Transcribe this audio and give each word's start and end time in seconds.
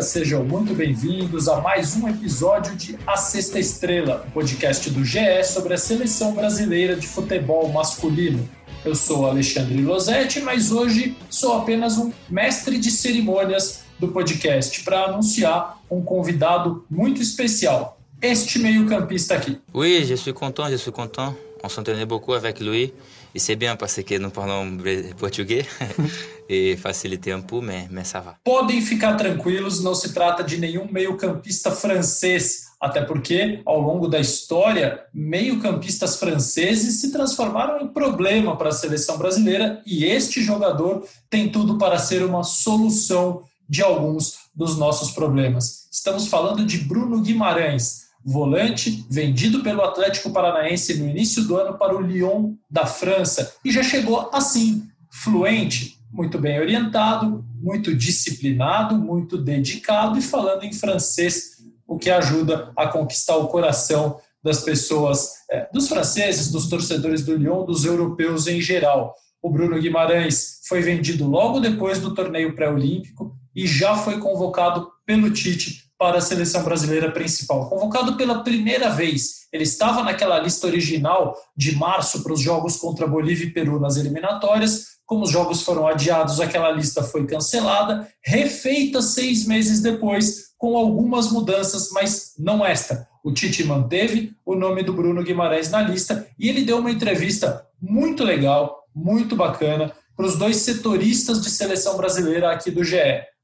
sejam 0.00 0.42
muito 0.42 0.72
bem-vindos 0.74 1.46
a 1.46 1.60
mais 1.60 1.94
um 1.94 2.08
episódio 2.08 2.74
de 2.74 2.98
A 3.06 3.16
Sexta 3.16 3.58
Estrela, 3.58 4.24
o 4.28 4.30
podcast 4.30 4.88
do 4.88 5.04
GE 5.04 5.44
sobre 5.44 5.74
a 5.74 5.78
seleção 5.78 6.32
brasileira 6.32 6.96
de 6.96 7.06
futebol 7.06 7.68
masculino. 7.68 8.48
Eu 8.82 8.94
sou 8.94 9.26
Alexandre 9.26 9.82
Losetti, 9.82 10.40
mas 10.40 10.72
hoje 10.72 11.14
sou 11.28 11.58
apenas 11.58 11.98
um 11.98 12.10
mestre 12.30 12.78
de 12.78 12.90
cerimônias 12.90 13.82
do 13.98 14.08
podcast 14.08 14.82
para 14.82 15.04
anunciar 15.04 15.78
um 15.90 16.00
convidado 16.00 16.82
muito 16.88 17.20
especial, 17.20 18.00
este 18.22 18.58
meio-campista 18.58 19.34
aqui. 19.34 19.58
Oui, 19.74 20.04
je 20.06 20.16
suis 20.16 20.32
content, 20.32 20.70
je 20.70 20.78
suis 20.78 20.92
content. 20.92 21.34
On 21.62 21.68
s'entendait 21.68 22.06
beaucoup 22.06 22.32
avec 22.32 22.60
lui. 22.60 22.94
C'est 23.36 23.56
bien 23.56 23.76
parce 23.76 24.02
que 24.02 24.18
nous 24.18 24.30
parlons 24.30 24.76
português 25.18 25.66
e 26.48 26.76
faciliter 26.76 27.34
um 27.34 27.42
pouco, 27.42 27.66
mas, 27.90 28.08
ça. 28.08 28.36
Podem 28.44 28.82
ficar 28.82 29.14
tranquilos, 29.16 29.82
não 29.82 29.94
se 29.94 30.12
trata 30.12 30.42
de 30.42 30.58
nenhum 30.58 30.90
meio-campista 30.90 31.70
francês, 31.70 32.70
até 32.80 33.02
porque, 33.02 33.62
ao 33.64 33.80
longo 33.80 34.08
da 34.08 34.18
história, 34.18 35.04
meio-campistas 35.14 36.16
franceses 36.16 37.00
se 37.00 37.12
transformaram 37.12 37.80
em 37.80 37.88
problema 37.88 38.56
para 38.56 38.70
a 38.70 38.72
seleção 38.72 39.16
brasileira 39.16 39.80
e 39.86 40.04
este 40.04 40.42
jogador 40.42 41.06
tem 41.28 41.48
tudo 41.48 41.78
para 41.78 41.98
ser 41.98 42.24
uma 42.24 42.42
solução 42.42 43.44
de 43.68 43.82
alguns 43.82 44.38
dos 44.52 44.76
nossos 44.76 45.12
problemas. 45.12 45.88
Estamos 45.92 46.26
falando 46.26 46.64
de 46.64 46.78
Bruno 46.78 47.20
Guimarães 47.20 48.09
volante, 48.24 49.06
vendido 49.10 49.62
pelo 49.62 49.82
Atlético 49.82 50.30
Paranaense 50.30 50.98
no 50.98 51.08
início 51.08 51.44
do 51.44 51.56
ano 51.56 51.78
para 51.78 51.96
o 51.96 52.00
Lyon 52.00 52.54
da 52.70 52.86
França 52.86 53.54
e 53.64 53.70
já 53.70 53.82
chegou 53.82 54.30
assim, 54.32 54.88
fluente, 55.10 55.98
muito 56.12 56.38
bem 56.38 56.58
orientado, 56.58 57.44
muito 57.54 57.94
disciplinado, 57.94 58.96
muito 58.96 59.38
dedicado 59.38 60.18
e 60.18 60.22
falando 60.22 60.64
em 60.64 60.72
francês, 60.72 61.60
o 61.86 61.98
que 61.98 62.10
ajuda 62.10 62.72
a 62.76 62.86
conquistar 62.86 63.36
o 63.36 63.48
coração 63.48 64.18
das 64.42 64.62
pessoas, 64.62 65.32
é, 65.50 65.68
dos 65.72 65.88
franceses, 65.88 66.50
dos 66.50 66.68
torcedores 66.68 67.24
do 67.24 67.36
Lyon, 67.36 67.64
dos 67.64 67.84
europeus 67.84 68.46
em 68.46 68.60
geral. 68.60 69.14
O 69.42 69.50
Bruno 69.50 69.80
Guimarães 69.80 70.60
foi 70.66 70.80
vendido 70.80 71.26
logo 71.26 71.60
depois 71.60 71.98
do 71.98 72.14
torneio 72.14 72.54
pré-olímpico 72.54 73.34
e 73.54 73.66
já 73.66 73.96
foi 73.96 74.18
convocado 74.18 74.88
pelo 75.04 75.30
Tite 75.30 75.89
para 76.00 76.16
a 76.16 76.22
seleção 76.22 76.62
brasileira 76.62 77.12
principal. 77.12 77.68
Convocado 77.68 78.16
pela 78.16 78.42
primeira 78.42 78.88
vez, 78.88 79.40
ele 79.52 79.64
estava 79.64 80.02
naquela 80.02 80.38
lista 80.38 80.66
original 80.66 81.36
de 81.54 81.76
março 81.76 82.22
para 82.22 82.32
os 82.32 82.40
jogos 82.40 82.78
contra 82.78 83.06
Bolívia 83.06 83.44
e 83.44 83.50
Peru 83.50 83.78
nas 83.78 83.98
eliminatórias. 83.98 84.86
Como 85.04 85.24
os 85.24 85.30
jogos 85.30 85.62
foram 85.62 85.86
adiados, 85.86 86.40
aquela 86.40 86.70
lista 86.70 87.02
foi 87.02 87.26
cancelada, 87.26 88.08
refeita 88.24 89.02
seis 89.02 89.46
meses 89.46 89.82
depois, 89.82 90.54
com 90.56 90.74
algumas 90.74 91.30
mudanças, 91.30 91.90
mas 91.92 92.32
não 92.38 92.64
esta. 92.64 93.06
O 93.22 93.30
Tite 93.30 93.62
manteve 93.64 94.32
o 94.46 94.54
nome 94.54 94.82
do 94.82 94.94
Bruno 94.94 95.22
Guimarães 95.22 95.70
na 95.70 95.82
lista 95.82 96.26
e 96.38 96.48
ele 96.48 96.64
deu 96.64 96.78
uma 96.78 96.90
entrevista 96.90 97.66
muito 97.78 98.24
legal, 98.24 98.86
muito 98.94 99.36
bacana, 99.36 99.92
para 100.16 100.24
os 100.24 100.38
dois 100.38 100.56
setoristas 100.56 101.42
de 101.42 101.50
seleção 101.50 101.98
brasileira 101.98 102.50
aqui 102.50 102.70
do 102.70 102.82
GE, 102.82 102.96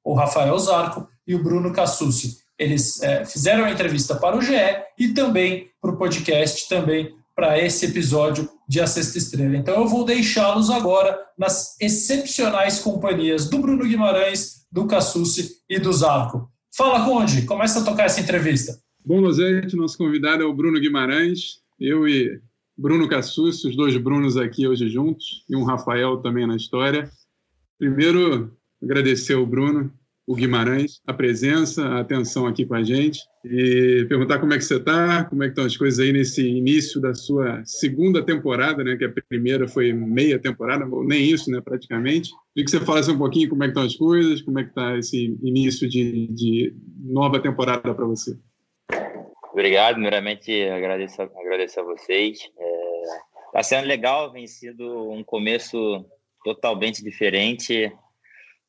o 0.03 0.15
Rafael 0.15 0.59
Zarco 0.59 1.07
e 1.27 1.35
o 1.35 1.43
Bruno 1.43 1.71
Cassucci. 1.71 2.46
Eles 2.59 3.03
é, 3.03 3.25
fizeram 3.25 3.65
a 3.65 3.71
entrevista 3.71 4.15
para 4.15 4.37
o 4.37 4.43
GE 4.43 4.55
e 4.99 5.09
também 5.09 5.71
para 5.81 5.91
o 5.91 5.97
podcast, 5.97 6.69
também 6.69 7.15
para 7.35 7.63
esse 7.63 7.85
episódio 7.85 8.49
de 8.67 8.81
A 8.81 8.87
Sexta 8.87 9.19
Estrela. 9.19 9.57
Então 9.57 9.75
eu 9.75 9.87
vou 9.87 10.05
deixá-los 10.05 10.71
agora 10.71 11.19
nas 11.39 11.79
excepcionais 11.81 12.79
companhias 12.79 13.49
do 13.51 13.59
Bruno 13.59 13.85
Guimarães, 13.85 14.67
do 14.73 14.87
Cassucci 14.87 15.57
e 15.69 15.79
do 15.79 15.93
Zarco. 15.93 16.51
Fala, 16.75 17.05
Conde, 17.05 17.43
começa 17.43 17.81
a 17.81 17.85
tocar 17.85 18.05
essa 18.05 18.21
entrevista. 18.21 18.79
Bom, 19.05 19.21
Losete, 19.21 19.77
nosso 19.77 19.99
convidado 19.99 20.43
é 20.43 20.47
o 20.47 20.55
Bruno 20.55 20.81
Guimarães, 20.81 21.61
eu 21.79 22.09
e 22.09 22.41
Bruno 22.77 23.09
Cassucci, 23.09 23.69
os 23.69 23.77
dois 23.77 23.97
Brunos 23.97 24.37
aqui 24.37 24.67
hoje 24.67 24.89
juntos, 24.89 25.45
e 25.49 25.55
um 25.55 25.65
Rafael 25.65 26.17
também 26.19 26.47
na 26.47 26.57
história. 26.57 27.11
Primeiro, 27.79 28.51
agradecer 28.83 29.35
ao 29.35 29.47
Bruno 29.47 29.93
o 30.27 30.35
Guimarães, 30.35 31.01
a 31.07 31.15
presença, 31.15 31.87
a 31.87 32.01
atenção 32.01 32.47
aqui 32.47 32.67
com 32.67 32.75
a 32.75 32.83
gente 32.83 33.21
e 33.45 34.05
perguntar 34.09 34.41
como 34.41 34.53
é 34.53 34.59
que 34.59 34.65
você 34.65 34.77
está, 34.77 35.25
como 35.25 35.45
é 35.45 35.47
que 35.47 35.53
estão 35.53 35.65
as 35.65 35.77
coisas 35.77 36.01
aí 36.01 36.13
nesse 36.13 36.45
início 36.45 37.01
da 37.01 37.15
sua 37.15 37.63
segunda 37.65 38.25
temporada, 38.25 38.83
né? 38.83 38.97
Que 38.97 39.05
a 39.05 39.13
primeira 39.29 39.69
foi 39.69 39.93
meia 39.93 40.39
temporada, 40.39 40.85
nem 41.05 41.31
isso, 41.31 41.49
né? 41.51 41.61
Praticamente. 41.61 42.31
E 42.57 42.65
que 42.65 42.71
você 42.71 42.81
falasse 42.81 43.09
um 43.11 43.19
pouquinho 43.19 43.49
como 43.49 43.63
é 43.63 43.67
que 43.67 43.71
estão 43.71 43.85
as 43.85 43.95
coisas, 43.95 44.43
como 44.43 44.59
é 44.59 44.65
que 44.65 44.71
está 44.71 44.99
esse 44.99 45.39
início 45.43 45.89
de, 45.89 46.27
de 46.29 46.75
nova 47.05 47.39
temporada 47.39 47.95
para 47.95 48.05
você. 48.05 48.37
Obrigado, 49.53 49.95
primeiramente 49.95 50.53
agradeço, 50.65 51.23
agradeço 51.23 51.81
a 51.81 51.85
vocês. 51.85 52.41
Está 53.47 53.61
é, 53.61 53.63
sendo 53.63 53.87
legal, 53.87 54.33
vem 54.33 54.47
sido 54.49 55.11
um 55.11 55.23
começo 55.23 56.05
totalmente 56.45 57.03
diferente 57.03 57.93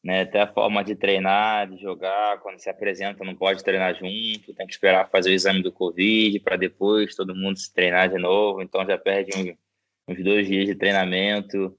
né? 0.04 0.22
Até 0.22 0.42
a 0.42 0.54
forma 0.54 0.84
de 0.84 0.96
treinar, 0.96 1.70
de 1.70 1.82
jogar, 1.82 2.40
quando 2.40 2.60
se 2.60 2.70
apresenta 2.70 3.24
não 3.24 3.36
pode 3.36 3.64
treinar 3.64 3.94
junto, 3.96 4.54
tem 4.54 4.68
que 4.68 4.74
esperar 4.74 5.10
fazer 5.10 5.32
o 5.32 5.34
exame 5.34 5.62
do 5.62 5.72
Covid 5.72 6.40
para 6.42 6.56
depois 6.56 7.16
todo 7.16 7.36
mundo 7.36 7.58
se 7.58 7.74
treinar 7.74 8.10
de 8.10 8.18
novo, 8.18 8.62
então 8.62 8.86
já 8.86 8.98
perde 8.98 9.32
um, 9.38 10.14
uns 10.14 10.24
dois 10.24 10.48
dias 10.48 10.66
de 10.68 10.76
treinamento. 10.76 11.78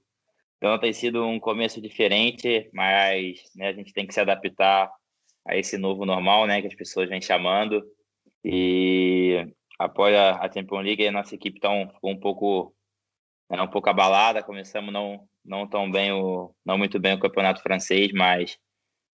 Então 0.57 0.77
tem 0.77 0.91
sido 0.91 1.25
um 1.25 1.39
começo 1.39 1.81
diferente, 1.81 2.69
mas 2.73 3.41
né, 3.55 3.69
a 3.69 3.73
gente 3.73 3.93
tem 3.93 4.05
que 4.05 4.13
se 4.13 4.19
adaptar 4.19 4.91
a 5.47 5.57
esse 5.57 5.77
novo 5.77 6.05
normal, 6.05 6.45
né, 6.45 6.61
que 6.61 6.67
as 6.67 6.75
pessoas 6.75 7.09
vêm 7.09 7.21
chamando. 7.21 7.83
E 8.43 9.47
após 9.79 10.13
a, 10.13 10.45
a 10.45 10.51
Champions 10.51 10.83
League, 10.83 11.07
a 11.07 11.11
nossa 11.11 11.33
equipe 11.33 11.59
tá 11.59 11.69
um, 11.71 11.89
um 12.03 12.19
pouco, 12.19 12.75
né, 13.49 13.61
um 13.61 13.67
pouco 13.67 13.89
abalada, 13.89 14.43
começamos 14.43 14.93
não 14.93 15.27
não 15.43 15.67
tão 15.67 15.89
bem 15.89 16.11
o, 16.11 16.53
não 16.63 16.77
muito 16.77 16.99
bem 16.99 17.15
o 17.15 17.19
campeonato 17.19 17.61
francês, 17.63 18.11
mas 18.13 18.57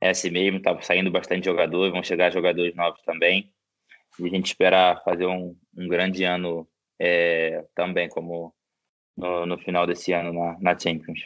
é 0.01 0.09
assim 0.09 0.29
mesmo, 0.29 0.61
tá 0.61 0.77
saindo 0.81 1.09
bastante 1.09 1.45
jogador, 1.45 1.91
vão 1.91 2.03
chegar 2.03 2.31
jogadores 2.31 2.75
novos 2.75 3.01
também. 3.03 3.51
E 4.19 4.25
a 4.25 4.29
gente 4.29 4.47
espera 4.47 5.01
fazer 5.05 5.25
um, 5.25 5.55
um 5.77 5.87
grande 5.87 6.23
ano 6.23 6.67
é, 6.99 7.63
também, 7.73 8.09
como 8.09 8.53
no, 9.15 9.45
no, 9.45 9.57
final 9.57 9.87
desse 9.87 10.11
ano 10.11 10.33
na, 10.33 10.57
na 10.59 10.77
Champions. 10.77 11.19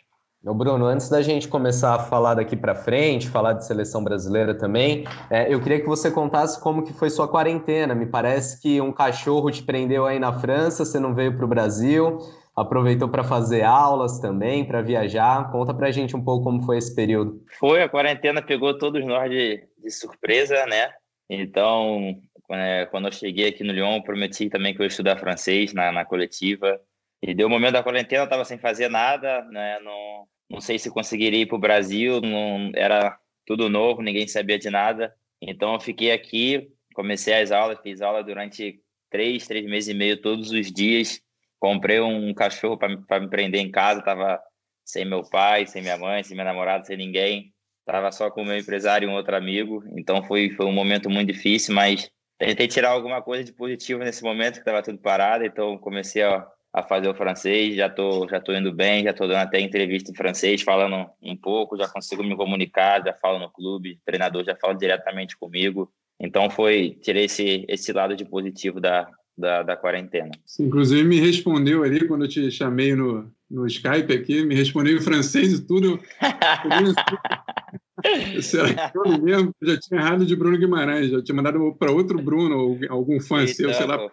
Ô 0.46 0.54
Bruno, 0.54 0.86
antes 0.86 1.10
da 1.10 1.22
gente 1.22 1.48
começar 1.48 1.96
a 1.96 2.00
falar 2.00 2.36
daqui 2.36 2.56
para 2.56 2.74
frente, 2.74 3.28
falar 3.28 3.54
de 3.54 3.66
seleção 3.66 4.04
brasileira 4.04 4.56
também, 4.56 5.04
é, 5.30 5.54
eu 5.54 5.62
queria 5.62 5.82
que 5.82 5.88
você 5.88 6.10
contasse 6.10 6.62
como 6.62 6.84
que 6.84 6.94
foi 6.94 7.10
sua 7.10 7.28
quarentena. 7.28 7.94
Me 7.94 8.06
parece 8.06 8.62
que 8.62 8.80
um 8.80 8.94
cachorro 8.94 9.52
te 9.52 9.64
prendeu 9.64 10.06
aí 10.06 10.20
na 10.20 10.40
França, 10.40 10.86
você 10.86 11.00
não 11.00 11.14
veio 11.14 11.36
para 11.36 11.46
o 11.46 11.50
Brasil 11.50 12.20
aproveitou 12.60 13.08
para 13.08 13.24
fazer 13.24 13.64
aulas 13.64 14.20
também, 14.20 14.66
para 14.66 14.82
viajar. 14.82 15.50
Conta 15.52 15.74
para 15.74 15.88
a 15.88 15.92
gente 15.92 16.16
um 16.16 16.24
pouco 16.24 16.44
como 16.44 16.62
foi 16.64 16.78
esse 16.78 16.94
período. 16.94 17.44
Foi, 17.58 17.82
a 17.82 17.90
quarentena 17.90 18.42
pegou 18.42 18.78
todos 18.78 19.06
nós 19.06 19.30
de, 19.30 19.66
de 19.78 19.90
surpresa, 19.90 20.66
né? 20.66 20.92
Então, 21.30 22.20
é, 22.52 22.86
quando 22.88 23.08
eu 23.08 23.12
cheguei 23.12 23.48
aqui 23.48 23.64
no 23.64 23.72
Lyon, 23.72 24.02
prometi 24.02 24.50
também 24.50 24.74
que 24.74 24.82
eu 24.82 24.84
ia 24.84 24.90
estudar 24.90 25.18
francês 25.18 25.74
na, 25.74 25.92
na 25.92 26.04
coletiva. 26.04 26.80
E 27.22 27.34
deu 27.34 27.48
o 27.48 27.50
momento 27.50 27.74
da 27.74 27.84
quarentena, 27.84 28.24
eu 28.24 28.26
estava 28.26 28.46
sem 28.46 28.58
fazer 28.58 28.90
nada, 28.90 29.44
né? 29.46 29.80
Não, 29.80 30.28
não 30.50 30.62
sei 30.62 30.78
se 30.78 30.90
conseguiria 30.90 31.42
ir 31.42 31.46
para 31.46 31.56
o 31.56 31.60
Brasil, 31.60 32.20
não, 32.22 32.72
era 32.76 33.18
tudo 33.46 33.70
novo, 33.70 34.02
ninguém 34.02 34.28
sabia 34.28 34.60
de 34.60 34.70
nada. 34.70 35.14
Então, 35.42 35.74
eu 35.74 35.80
fiquei 35.80 36.12
aqui, 36.12 36.70
comecei 36.94 37.34
as 37.34 37.52
aulas, 37.52 37.80
fiz 37.82 38.02
aula 38.02 38.24
durante 38.24 38.82
três, 39.10 39.48
três 39.48 39.66
meses 39.66 39.90
e 39.90 39.94
meio, 39.94 40.22
todos 40.22 40.52
os 40.52 40.72
dias 40.72 41.22
comprei 41.60 42.00
um 42.00 42.34
cachorro 42.34 42.78
para 42.78 43.20
me 43.20 43.30
prender 43.30 43.62
em 43.62 43.70
casa, 43.70 44.02
tava 44.02 44.42
sem 44.86 45.06
meu 45.06 45.22
pai, 45.30 45.68
sem 45.68 45.82
minha 45.82 45.98
mãe, 45.98 46.24
sem 46.24 46.36
minha 46.36 46.46
namorada, 46.46 46.86
sem 46.86 46.98
ninguém. 46.98 47.54
Tava 47.86 48.12
só 48.12 48.30
com 48.32 48.42
o 48.42 48.46
meu 48.46 48.58
empresário 48.58 49.08
e 49.08 49.12
um 49.12 49.16
outro 49.16 49.36
amigo. 49.36 49.84
Então 49.96 50.24
foi, 50.24 50.50
foi 50.52 50.66
um 50.66 50.72
momento 50.72 51.10
muito 51.10 51.32
difícil, 51.32 51.76
mas 51.76 52.10
tentei 52.38 52.68
tirar 52.68 52.92
alguma 52.92 53.22
coisa 53.22 53.44
de 53.44 53.52
positivo 53.52 54.00
nesse 54.00 54.24
momento 54.24 54.56
que 54.56 54.60
estava 54.60 54.82
tudo 54.82 54.98
parado. 55.00 55.46
Então 55.46 55.78
comecei 55.78 56.24
a, 56.24 56.48
a 56.74 56.84
fazer 56.84 57.08
o 57.10 57.16
francês, 57.16 57.76
já 57.76 57.90
tô, 57.90 58.28
já 58.28 58.40
tô 58.40 58.54
indo 58.54 58.74
bem, 58.74 59.04
já 59.04 59.14
tô 59.14 59.28
dando 59.28 59.42
até 59.42 59.60
entrevista 59.60 60.12
em 60.12 60.16
francês, 60.16 60.62
falando 60.62 61.10
um 61.22 61.36
pouco, 61.36 61.78
já 61.78 61.88
consigo 61.88 62.24
me 62.24 62.36
comunicar, 62.36 63.04
já 63.04 63.14
falo 63.14 63.40
no 63.40 63.52
clube, 63.52 63.94
o 63.94 64.06
treinador 64.06 64.44
já 64.44 64.56
fala 64.56 64.74
diretamente 64.74 65.38
comigo. 65.38 65.92
Então 66.20 66.50
foi, 66.50 66.98
tirei 67.02 67.26
esse, 67.26 67.66
esse 67.68 67.94
lado 67.94 68.16
de 68.16 68.26
positivo 68.26 68.80
da, 68.80 69.10
da, 69.40 69.64
da 69.64 69.78
quarentena. 69.78 70.30
Inclusive 70.60 71.04
me 71.04 71.20
respondeu 71.20 71.84
ali 71.84 72.08
quando 72.08 72.26
eu 72.26 72.30
te 72.30 72.52
chamei 72.52 72.94
no, 72.94 73.32
no 73.50 73.66
Skype 73.66 74.14
aqui, 74.14 74.44
me 74.44 74.54
respondeu 74.54 74.98
em 74.98 75.02
francês 75.02 75.54
e 75.54 75.66
tudo. 75.66 76.00
Será 78.42 78.90
que 78.90 78.98
eu 78.98 79.22
mesmo 79.22 79.54
já 79.62 79.80
tinha 79.80 80.00
errado 80.00 80.26
de 80.26 80.36
Bruno 80.36 80.58
Guimarães, 80.58 81.10
já 81.10 81.22
tinha 81.22 81.36
mandado 81.36 81.76
para 81.76 81.92
outro 81.92 82.22
Bruno, 82.22 82.58
ou 82.58 82.80
algum 82.90 83.20
fã 83.20 83.44
então, 83.44 83.54
seu, 83.54 83.74
sei 83.74 83.86
lá. 83.86 84.10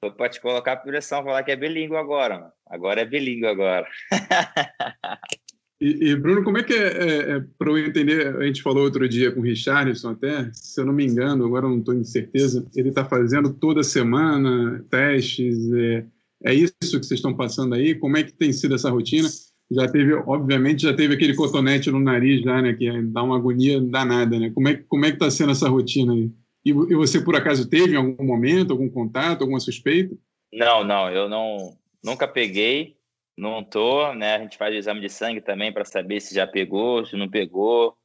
Pô, 0.00 0.12
pode 0.12 0.40
colocar 0.40 0.72
a 0.72 0.76
pressão, 0.76 1.24
falar 1.24 1.42
que 1.42 1.50
é 1.50 1.56
bilíngue 1.56 1.96
agora, 1.96 2.38
mano. 2.38 2.52
Agora 2.68 3.00
é 3.00 3.04
bilíngue 3.04 3.46
agora. 3.46 3.86
E, 5.80 6.10
e, 6.10 6.16
Bruno, 6.16 6.44
como 6.44 6.58
é 6.58 6.62
que 6.62 6.72
é, 6.72 6.86
é, 6.86 7.30
é 7.36 7.44
para 7.58 7.70
eu 7.70 7.78
entender? 7.78 8.36
A 8.36 8.44
gente 8.44 8.62
falou 8.62 8.84
outro 8.84 9.08
dia 9.08 9.32
com 9.32 9.40
o 9.40 9.42
Richardson 9.42 10.10
até, 10.10 10.50
se 10.52 10.80
eu 10.80 10.86
não 10.86 10.92
me 10.92 11.04
engano, 11.04 11.44
agora 11.44 11.68
não 11.68 11.78
estou 11.78 11.94
em 11.94 12.04
certeza, 12.04 12.66
ele 12.76 12.90
está 12.90 13.04
fazendo 13.04 13.52
toda 13.52 13.82
semana 13.82 14.84
testes. 14.88 15.72
É, 15.72 16.06
é 16.44 16.54
isso 16.54 16.74
que 16.80 16.88
vocês 16.88 17.12
estão 17.12 17.34
passando 17.34 17.74
aí? 17.74 17.94
Como 17.94 18.16
é 18.16 18.22
que 18.22 18.32
tem 18.32 18.52
sido 18.52 18.74
essa 18.74 18.90
rotina? 18.90 19.28
Já 19.70 19.88
teve, 19.88 20.14
obviamente, 20.14 20.82
já 20.82 20.94
teve 20.94 21.14
aquele 21.14 21.34
cotonete 21.34 21.90
no 21.90 21.98
nariz 21.98 22.42
já, 22.42 22.60
né? 22.62 22.74
Que 22.74 23.02
dá 23.02 23.22
uma 23.22 23.36
agonia 23.36 23.80
danada, 23.80 24.38
né? 24.38 24.50
Como 24.54 24.68
é, 24.68 24.74
como 24.88 25.04
é 25.04 25.08
que 25.08 25.16
está 25.16 25.30
sendo 25.30 25.52
essa 25.52 25.68
rotina 25.68 26.12
aí? 26.12 26.30
E, 26.64 26.70
e 26.70 26.94
você, 26.94 27.20
por 27.20 27.34
acaso, 27.34 27.68
teve 27.68 27.94
em 27.94 27.96
algum 27.96 28.24
momento, 28.24 28.72
algum 28.72 28.88
contato, 28.88 29.42
alguma 29.42 29.60
suspeita? 29.60 30.14
Não, 30.52 30.84
não, 30.84 31.10
eu 31.10 31.28
não, 31.28 31.76
nunca 32.02 32.28
peguei 32.28 32.96
não 33.36 33.64
tô, 33.64 34.12
né? 34.14 34.36
A 34.36 34.38
gente 34.38 34.56
faz 34.56 34.74
o 34.74 34.78
exame 34.78 35.00
de 35.00 35.08
sangue 35.08 35.40
também 35.40 35.72
para 35.72 35.84
saber 35.84 36.20
se 36.20 36.34
já 36.34 36.46
pegou, 36.46 37.04
se 37.04 37.16
não 37.16 37.28
pegou, 37.28 37.96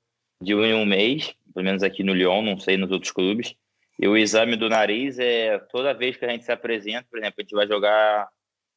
de 0.41 0.55
um 0.55 0.63
em 0.63 0.73
um 0.73 0.85
mês, 0.85 1.35
pelo 1.53 1.65
menos 1.65 1.83
aqui 1.83 2.03
no 2.03 2.13
Lyon, 2.13 2.41
não 2.41 2.59
sei 2.59 2.77
nos 2.77 2.91
outros 2.91 3.11
clubes. 3.11 3.55
E 3.99 4.07
o 4.07 4.17
exame 4.17 4.55
do 4.55 4.69
nariz 4.69 5.19
é 5.19 5.59
toda 5.59 5.93
vez 5.93 6.15
que 6.15 6.25
a 6.25 6.29
gente 6.29 6.45
se 6.45 6.51
apresenta, 6.51 7.05
por 7.09 7.19
exemplo, 7.19 7.35
a 7.37 7.41
gente 7.41 7.55
vai 7.55 7.67
jogar 7.67 8.29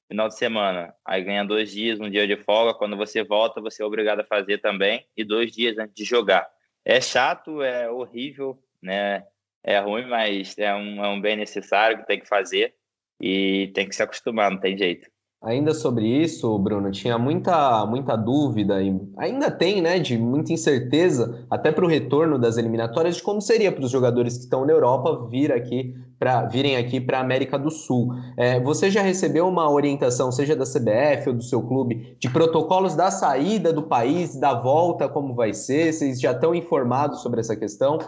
final 0.09 0.29
de 0.29 0.37
semana, 0.37 0.95
aí 1.07 1.23
ganha 1.23 1.45
dois 1.45 1.71
dias, 1.71 1.99
um 1.99 2.11
dia 2.11 2.27
de 2.27 2.37
folga, 2.37 2.75
quando 2.75 2.97
você 2.97 3.23
volta, 3.23 3.61
você 3.61 3.83
é 3.83 3.87
obrigado 3.87 4.21
a 4.21 4.25
fazer 4.25 4.59
também, 4.59 5.07
e 5.17 5.25
dois 5.25 5.53
dias 5.53 5.79
antes 5.79 5.95
de 5.95 6.05
jogar. 6.05 6.47
É 6.85 7.01
chato, 7.01 7.63
é 7.63 7.89
horrível, 7.89 8.63
né? 8.83 9.25
É 9.65 9.79
ruim, 9.79 10.07
mas 10.07 10.59
é 10.59 10.75
um, 10.75 11.03
é 11.03 11.09
um 11.09 11.21
bem 11.21 11.37
necessário 11.37 11.99
que 11.99 12.07
tem 12.07 12.21
que 12.21 12.29
fazer 12.29 12.75
e 13.21 13.71
tem 13.75 13.89
que 13.89 13.95
se 13.95 14.03
acostumar, 14.03 14.51
não 14.51 14.59
tem 14.59 14.77
jeito. 14.77 15.09
Ainda 15.43 15.75
sobre 15.75 16.06
isso, 16.06 16.56
Bruno, 16.56 16.93
tinha 16.93 17.19
muita, 17.19 17.85
muita 17.85 18.15
dúvida 18.15 18.81
e 18.81 18.97
ainda 19.17 19.50
tem, 19.50 19.83
né, 19.83 19.99
de 19.99 20.17
muita 20.17 20.53
incerteza 20.53 21.44
até 21.50 21.73
para 21.73 21.85
o 21.85 21.89
retorno 21.89 22.39
das 22.39 22.56
eliminatórias 22.56 23.17
de 23.17 23.23
como 23.25 23.41
seria 23.41 23.73
para 23.73 23.85
os 23.85 23.91
jogadores 23.91 24.37
que 24.37 24.44
estão 24.44 24.65
na 24.65 24.73
Europa 24.73 25.27
vir 25.29 25.53
aqui 25.53 25.97
para 26.17 26.44
virem 26.44 26.77
aqui 26.77 27.00
para 27.00 27.19
a 27.19 27.21
América 27.21 27.59
do 27.59 27.69
Sul. 27.69 28.11
É, 28.37 28.61
você 28.61 28.89
já 28.89 29.03
recebeu 29.03 29.49
uma 29.49 29.69
orientação, 29.69 30.31
seja 30.31 30.55
da 30.55 30.65
CBF 30.65 31.31
ou 31.31 31.35
do 31.35 31.43
seu 31.43 31.61
clube, 31.61 32.17
de 32.21 32.31
protocolos 32.31 32.94
da 32.94 33.11
saída 33.11 33.73
do 33.73 33.83
país, 33.83 34.39
da 34.39 34.55
volta, 34.55 35.09
como 35.09 35.35
vai 35.35 35.53
ser? 35.53 35.93
Vocês 35.93 36.21
já 36.21 36.31
estão 36.31 36.55
informados 36.55 37.21
sobre 37.23 37.41
essa 37.41 37.56
questão? 37.56 37.99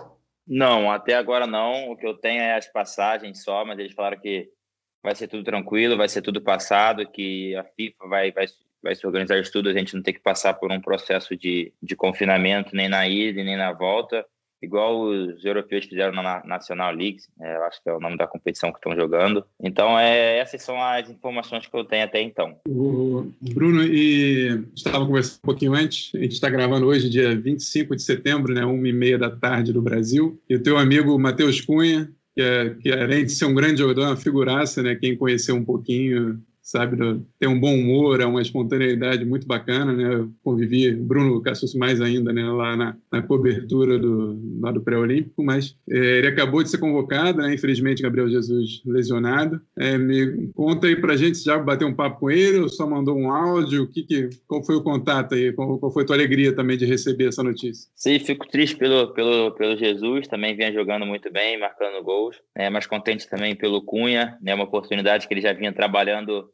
Não, 0.47 0.93
até 0.93 1.15
agora 1.15 1.45
não. 1.45 1.91
O 1.91 1.97
que 1.97 2.07
eu 2.07 2.15
tenho 2.15 2.41
é 2.41 2.55
as 2.55 2.71
passagens 2.71 3.43
só, 3.43 3.65
mas 3.65 3.81
eles 3.81 3.93
falaram 3.93 4.21
que 4.21 4.49
vai 5.05 5.15
ser 5.15 5.29
tudo 5.29 5.45
tranquilo, 5.45 5.99
vai 5.99 6.09
ser 6.09 6.23
tudo 6.23 6.41
passado, 6.41 7.07
que 7.07 7.55
a 7.57 7.63
FIFA 7.63 8.09
vai, 8.09 8.33
vai, 8.33 8.47
vai 8.83 8.95
se 8.95 9.07
organizar 9.07 9.39
isso 9.39 9.53
tudo, 9.53 9.69
a 9.69 9.75
gente 9.75 9.95
não 9.95 10.03
tem 10.03 10.15
que 10.15 10.21
passar 10.21 10.55
por 10.55 10.73
um 10.73 10.81
processo 10.81 11.37
de, 11.37 11.71
de 11.83 11.95
confinamento 11.95 12.75
nem 12.75 12.89
na 12.89 13.07
ida 13.07 13.45
nem 13.45 13.55
na 13.55 13.71
volta, 13.71 14.25
igual 14.63 15.03
os 15.03 15.45
europeus 15.45 15.85
fizeram 15.85 16.15
na 16.15 16.43
National 16.47 16.91
League, 16.95 17.19
é, 17.39 17.55
acho 17.67 17.83
que 17.83 17.91
é 17.91 17.93
o 17.93 18.01
nome 18.01 18.17
da 18.17 18.27
competição 18.27 18.73
que 18.73 18.79
estão 18.79 18.97
jogando. 18.97 19.45
Então, 19.63 19.99
é, 19.99 20.39
essas 20.39 20.63
são 20.63 20.83
as 20.83 21.11
informações 21.11 21.67
que 21.67 21.77
eu 21.77 21.85
tenho 21.85 22.05
até 22.05 22.23
então. 22.23 22.57
O 22.67 23.31
Bruno, 23.53 23.83
e 23.83 24.65
estava 24.75 25.05
conversando 25.05 25.41
um 25.45 25.49
pouquinho 25.49 25.75
antes, 25.75 26.15
a 26.15 26.19
gente 26.19 26.33
está 26.33 26.49
gravando 26.49 26.87
hoje, 26.87 27.11
dia 27.11 27.39
25 27.39 27.95
de 27.95 28.03
setembro, 28.03 28.55
né, 28.55 28.65
uma 28.65 28.89
e 28.89 28.93
meia 28.93 29.19
da 29.19 29.31
tarde 29.31 29.71
do 29.71 29.83
Brasil, 29.83 30.41
e 30.49 30.57
o 30.57 30.63
teu 30.63 30.79
amigo 30.79 31.19
Matheus 31.19 31.61
Cunha, 31.61 32.11
que, 32.35 32.43
é, 32.43 32.71
que 32.75 32.93
além 32.93 33.25
de 33.25 33.33
ser 33.33 33.45
um 33.45 33.55
grande 33.55 33.79
jogador, 33.79 34.03
é 34.03 34.07
uma 34.09 34.17
figuraça, 34.17 34.83
né? 34.83 34.95
Quem 34.95 35.17
conheceu 35.17 35.55
um 35.55 35.65
pouquinho 35.65 36.43
sabe, 36.65 36.97
tem 37.39 37.47
um 37.47 37.61
bom 37.61 37.75
humor, 37.75 38.21
é 38.23 38.25
uma 38.25 38.41
espontaneidade 38.41 39.23
muito 39.23 39.47
bacana, 39.47 39.93
né? 39.93 40.15
Eu 40.15 40.31
convivi, 40.43 40.91
Bruno 40.93 41.43
Cassus 41.43 41.75
mais 41.75 42.01
ainda, 42.01 42.33
né, 42.33 42.43
lá 42.45 42.75
na, 42.75 42.97
na 43.13 43.21
cobertura 43.21 43.99
do, 43.99 44.41
lá 44.61 44.73
do 44.73 44.81
pré-olímpico, 44.81 45.45
mas 45.45 45.77
é, 45.91 46.19
ele 46.19 46.29
acabou 46.29 46.63
de 46.63 46.71
ser 46.71 46.79
convocado, 46.79 47.43
né? 47.43 47.53
Infelizmente, 47.53 48.03
Gabriel 48.03 48.31
Jesus 48.31 48.81
lesionado. 48.87 49.61
É, 49.79 49.99
me 49.99 50.49
conta 50.55 50.87
aí 50.87 50.97
pra 50.97 51.17
gente, 51.17 51.39
já 51.45 51.59
bateu 51.59 51.87
um 51.87 51.95
papo 51.95 52.21
com 52.21 52.31
ele 52.31 52.61
ou 52.61 52.69
só 52.71 52.89
mandou 52.89 53.15
um 53.15 53.31
áudio? 53.31 53.83
O 53.83 53.87
que, 53.87 54.03
que 54.03 54.31
qual 54.49 54.65
foi 54.65 54.77
o 54.77 54.83
contato 54.83 55.35
aí? 55.35 55.53
Qual, 55.53 55.79
qual 55.79 55.93
foi 55.93 56.03
a 56.03 56.07
tua 56.07 56.17
alegria 56.17 56.55
também 56.55 56.79
de 56.79 56.87
receber 56.87 57.29
essa 57.29 57.43
notícia? 57.43 57.91
Sim, 57.95 58.19
fico 58.19 58.49
triste 58.49 58.77
pelo, 58.77 59.13
pelo, 59.13 59.51
pelo 59.53 59.77
Jesus, 59.77 60.27
também 60.27 60.57
vinha 60.57 60.73
jogando 60.73 61.05
muito 61.05 61.31
bem, 61.31 61.61
marcando 61.61 62.03
gols, 62.03 62.37
né? 62.57 62.71
mas 62.71 62.87
contente 62.87 63.29
também 63.29 63.55
pelo 63.55 63.83
Cunha, 63.83 64.39
né? 64.41 64.55
Uma 64.55 64.65
oportunidade 64.65 65.29
que 65.29 65.35
ele 65.35 65.43
já 65.43 65.53
vinha 65.53 65.73
trabalhando 65.73 66.54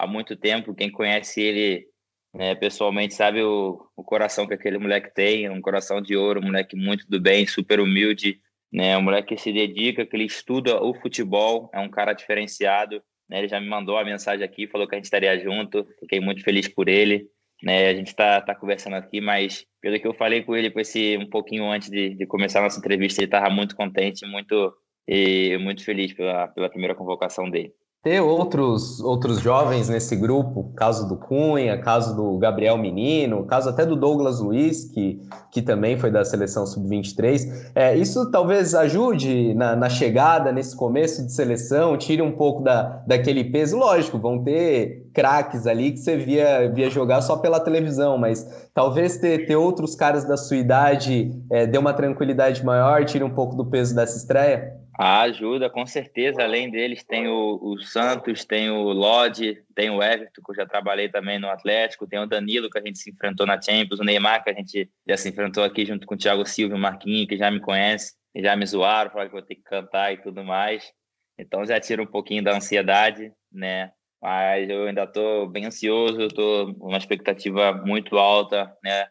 há 0.00 0.06
muito 0.06 0.34
tempo. 0.34 0.74
Quem 0.74 0.90
conhece 0.90 1.40
ele 1.40 1.86
né, 2.34 2.54
pessoalmente 2.54 3.14
sabe 3.14 3.42
o, 3.42 3.78
o 3.94 4.02
coração 4.02 4.46
que 4.46 4.54
aquele 4.54 4.78
moleque 4.78 5.12
tem, 5.14 5.50
um 5.50 5.60
coração 5.60 6.00
de 6.00 6.16
ouro, 6.16 6.40
um 6.40 6.46
moleque 6.46 6.74
muito 6.76 7.06
do 7.08 7.20
bem, 7.20 7.46
super 7.46 7.80
humilde, 7.80 8.40
né, 8.72 8.96
um 8.96 9.02
moleque 9.02 9.34
que 9.34 9.40
se 9.40 9.52
dedica, 9.52 10.06
que 10.06 10.16
ele 10.16 10.24
estuda 10.24 10.82
o 10.82 10.94
futebol, 10.94 11.70
é 11.74 11.80
um 11.80 11.90
cara 11.90 12.12
diferenciado. 12.12 13.02
Né, 13.28 13.40
ele 13.40 13.48
já 13.48 13.60
me 13.60 13.68
mandou 13.68 13.98
a 13.98 14.04
mensagem 14.04 14.44
aqui, 14.44 14.66
falou 14.66 14.88
que 14.88 14.94
a 14.94 14.98
gente 14.98 15.04
estaria 15.04 15.38
junto, 15.38 15.86
fiquei 16.00 16.18
muito 16.20 16.42
feliz 16.42 16.66
por 16.66 16.88
ele. 16.88 17.26
Né, 17.62 17.88
a 17.88 17.94
gente 17.94 18.08
está 18.08 18.40
tá 18.40 18.54
conversando 18.54 18.96
aqui, 18.96 19.20
mas 19.20 19.66
pelo 19.82 20.00
que 20.00 20.06
eu 20.06 20.14
falei 20.14 20.42
com 20.42 20.56
ele 20.56 20.70
com 20.70 20.80
esse, 20.80 21.18
um 21.18 21.28
pouquinho 21.28 21.70
antes 21.70 21.90
de, 21.90 22.14
de 22.14 22.26
começar 22.26 22.60
a 22.60 22.62
nossa 22.62 22.78
entrevista, 22.78 23.20
ele 23.20 23.26
estava 23.26 23.50
muito 23.50 23.76
contente, 23.76 24.26
muito, 24.26 24.72
e 25.06 25.58
muito 25.58 25.84
feliz 25.84 26.14
pela, 26.14 26.48
pela 26.48 26.70
primeira 26.70 26.94
convocação 26.94 27.50
dele 27.50 27.74
ter 28.02 28.18
outros, 28.22 28.98
outros 29.00 29.40
jovens 29.40 29.90
nesse 29.90 30.16
grupo, 30.16 30.72
caso 30.74 31.06
do 31.06 31.16
Cunha, 31.16 31.78
caso 31.78 32.16
do 32.16 32.38
Gabriel 32.38 32.78
Menino, 32.78 33.44
caso 33.44 33.68
até 33.68 33.84
do 33.84 33.94
Douglas 33.94 34.40
Luiz, 34.40 34.86
que, 34.86 35.20
que 35.52 35.60
também 35.60 35.98
foi 35.98 36.10
da 36.10 36.24
seleção 36.24 36.66
sub-23, 36.66 37.72
é, 37.74 37.94
isso 37.94 38.30
talvez 38.30 38.74
ajude 38.74 39.52
na, 39.52 39.76
na, 39.76 39.90
chegada, 39.90 40.50
nesse 40.50 40.74
começo 40.74 41.26
de 41.26 41.30
seleção, 41.30 41.98
tire 41.98 42.22
um 42.22 42.32
pouco 42.32 42.62
da, 42.62 43.02
daquele 43.06 43.44
peso. 43.44 43.76
Lógico, 43.76 44.18
vão 44.18 44.42
ter 44.42 45.10
craques 45.12 45.66
ali 45.66 45.92
que 45.92 45.98
você 45.98 46.16
via, 46.16 46.72
via 46.72 46.88
jogar 46.88 47.20
só 47.20 47.36
pela 47.36 47.60
televisão, 47.60 48.16
mas 48.16 48.48
talvez 48.72 49.18
ter, 49.18 49.44
ter 49.44 49.56
outros 49.56 49.94
caras 49.94 50.24
da 50.24 50.38
sua 50.38 50.56
idade 50.56 51.38
é, 51.50 51.66
dê 51.66 51.76
uma 51.76 51.92
tranquilidade 51.92 52.64
maior, 52.64 53.04
tire 53.04 53.24
um 53.24 53.30
pouco 53.30 53.54
do 53.54 53.66
peso 53.66 53.94
dessa 53.94 54.16
estreia? 54.16 54.80
A 55.02 55.22
ajuda, 55.22 55.70
com 55.70 55.86
certeza. 55.86 56.42
Além 56.42 56.70
deles, 56.70 57.02
tem 57.02 57.26
o, 57.26 57.58
o, 57.62 57.80
Santos, 57.80 58.44
tem 58.44 58.68
o 58.68 58.92
Lodge, 58.92 59.64
tem 59.74 59.88
o 59.88 60.02
Everton, 60.02 60.42
que 60.44 60.50
eu 60.50 60.54
já 60.54 60.66
trabalhei 60.66 61.08
também 61.08 61.38
no 61.38 61.48
Atlético, 61.48 62.06
tem 62.06 62.18
o 62.18 62.26
Danilo, 62.26 62.68
que 62.68 62.78
a 62.78 62.82
gente 62.82 62.98
se 62.98 63.10
enfrentou 63.10 63.46
na 63.46 63.58
Champions, 63.58 63.98
o 63.98 64.04
Neymar, 64.04 64.44
que 64.44 64.50
a 64.50 64.52
gente 64.52 64.90
já 65.08 65.16
se 65.16 65.30
enfrentou 65.30 65.64
aqui 65.64 65.86
junto 65.86 66.06
com 66.06 66.14
o 66.14 66.18
Thiago 66.18 66.44
Silva 66.44 66.74
e 66.74 66.76
o 66.76 66.78
Marquinhos, 66.78 67.28
que 67.28 67.38
já 67.38 67.50
me 67.50 67.60
conhece, 67.60 68.12
já 68.36 68.54
me 68.54 68.66
zoaram, 68.66 69.10
falaram 69.10 69.30
que 69.30 69.36
vou 69.36 69.42
ter 69.42 69.54
que 69.54 69.62
cantar 69.62 70.12
e 70.12 70.18
tudo 70.18 70.44
mais. 70.44 70.92
Então 71.38 71.64
já 71.64 71.80
tira 71.80 72.02
um 72.02 72.06
pouquinho 72.06 72.44
da 72.44 72.54
ansiedade, 72.54 73.32
né? 73.50 73.92
Mas 74.20 74.68
eu 74.68 74.84
ainda 74.86 75.04
estou 75.04 75.48
bem 75.48 75.64
ansioso, 75.64 76.20
estou 76.26 76.74
com 76.74 76.88
uma 76.88 76.98
expectativa 76.98 77.72
muito 77.72 78.18
alta, 78.18 78.70
né? 78.84 79.06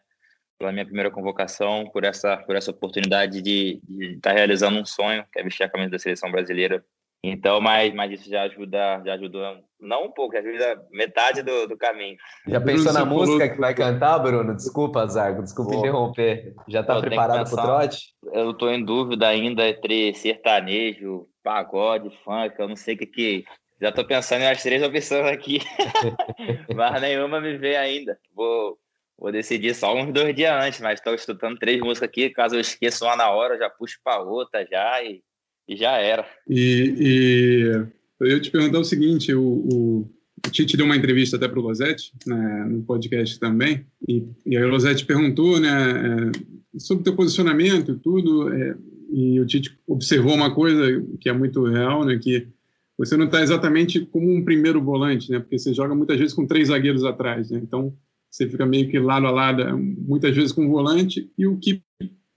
Pela 0.60 0.72
minha 0.72 0.84
primeira 0.84 1.10
convocação, 1.10 1.88
por 1.90 2.04
essa, 2.04 2.36
por 2.36 2.54
essa 2.54 2.70
oportunidade 2.70 3.40
de, 3.40 3.80
estar 3.88 4.30
tá 4.30 4.36
realizando 4.36 4.78
um 4.78 4.84
sonho, 4.84 5.24
que 5.32 5.40
é 5.40 5.42
vestir 5.42 5.64
a 5.64 5.70
camisa 5.70 5.92
da 5.92 5.98
seleção 5.98 6.30
brasileira. 6.30 6.84
Então, 7.24 7.60
mas, 7.62 7.92
mas 7.94 8.12
isso 8.12 8.28
já 8.28 8.42
ajuda, 8.42 9.02
já 9.04 9.14
ajudou, 9.14 9.42
não 9.80 10.04
um 10.04 10.12
pouco, 10.12 10.34
já 10.34 10.40
ajuda 10.40 10.82
metade 10.90 11.42
do, 11.42 11.66
do 11.66 11.78
caminho. 11.78 12.16
Já 12.46 12.60
pensou 12.60 12.92
na 12.92 13.06
música 13.06 13.48
que 13.48 13.58
vai 13.58 13.74
cantar, 13.74 14.18
Bruno? 14.18 14.54
Desculpa, 14.54 15.06
Zarco, 15.06 15.42
desculpa 15.42 15.74
interromper. 15.74 16.54
Já 16.68 16.80
está 16.82 17.00
preparado 17.00 17.50
para 17.50 17.62
o 17.62 17.66
trote? 17.66 18.14
Eu 18.32 18.50
estou 18.50 18.70
em 18.70 18.84
dúvida 18.84 19.28
ainda 19.28 19.66
entre 19.66 20.14
sertanejo, 20.14 21.26
pagode, 21.42 22.10
funk, 22.22 22.54
eu 22.58 22.68
não 22.68 22.76
sei 22.76 22.94
o 22.94 22.98
que 22.98 23.06
que... 23.06 23.44
Já 23.80 23.88
estou 23.88 24.04
pensando 24.04 24.42
nas 24.42 24.62
três 24.62 24.82
opções 24.82 25.24
aqui, 25.24 25.58
mas 26.76 27.00
nenhuma 27.00 27.40
me 27.40 27.56
vê 27.56 27.76
ainda. 27.76 28.18
Vou, 28.34 28.78
Vou 29.20 29.30
decidir 29.30 29.74
só 29.74 29.94
uns 29.94 30.14
dois 30.14 30.34
dias 30.34 30.64
antes, 30.64 30.80
mas 30.80 30.98
estou 30.98 31.14
estudando 31.14 31.58
três 31.58 31.78
músicas 31.78 32.08
aqui. 32.08 32.30
Caso 32.30 32.56
eu 32.56 32.60
esqueça 32.60 33.04
uma 33.04 33.16
na 33.16 33.30
hora, 33.30 33.54
eu 33.54 33.58
já 33.58 33.68
puxo 33.68 33.98
para 34.02 34.22
outra 34.22 34.66
já 34.68 35.02
e, 35.04 35.20
e, 35.68 35.76
já 35.76 35.98
era. 35.98 36.26
E, 36.48 36.94
e, 36.98 37.86
eu 38.18 38.26
ia 38.26 38.40
te 38.40 38.50
perguntar 38.50 38.78
o 38.78 38.84
seguinte: 38.84 39.34
o, 39.34 39.42
o, 39.42 40.10
o 40.46 40.50
Tite 40.50 40.74
deu 40.74 40.86
uma 40.86 40.96
entrevista 40.96 41.36
até 41.36 41.46
para 41.46 41.58
o 41.58 41.62
Losetti, 41.62 42.12
né, 42.26 42.66
no 42.70 42.82
podcast 42.82 43.38
também, 43.38 43.84
e, 44.08 44.24
e 44.46 44.56
aí 44.56 44.64
o 44.64 44.68
Losetti 44.70 45.04
perguntou 45.04 45.60
né, 45.60 45.68
é, 45.68 46.78
sobre 46.78 47.02
o 47.02 47.04
teu 47.04 47.14
posicionamento 47.14 47.92
e 47.92 47.98
tudo, 47.98 48.50
é, 48.54 48.74
e 49.12 49.38
o 49.38 49.46
Tite 49.46 49.78
observou 49.86 50.32
uma 50.32 50.54
coisa 50.54 50.82
que 51.20 51.28
é 51.28 51.32
muito 51.32 51.62
real, 51.64 52.06
né, 52.06 52.18
que 52.18 52.48
você 52.96 53.18
não 53.18 53.26
está 53.26 53.42
exatamente 53.42 54.00
como 54.00 54.34
um 54.34 54.42
primeiro 54.42 54.82
volante, 54.82 55.30
né, 55.30 55.40
porque 55.40 55.58
você 55.58 55.74
joga 55.74 55.94
muitas 55.94 56.18
vezes 56.18 56.32
com 56.32 56.46
três 56.46 56.68
zagueiros 56.68 57.04
atrás, 57.04 57.50
né, 57.50 57.60
então 57.62 57.94
você 58.30 58.48
fica 58.48 58.64
meio 58.64 58.88
que 58.88 58.98
lado 58.98 59.26
a 59.26 59.30
lado, 59.30 59.76
muitas 59.76 60.34
vezes 60.34 60.52
com 60.52 60.66
o 60.66 60.70
volante, 60.70 61.30
e 61.36 61.46
o 61.46 61.56
que 61.58 61.82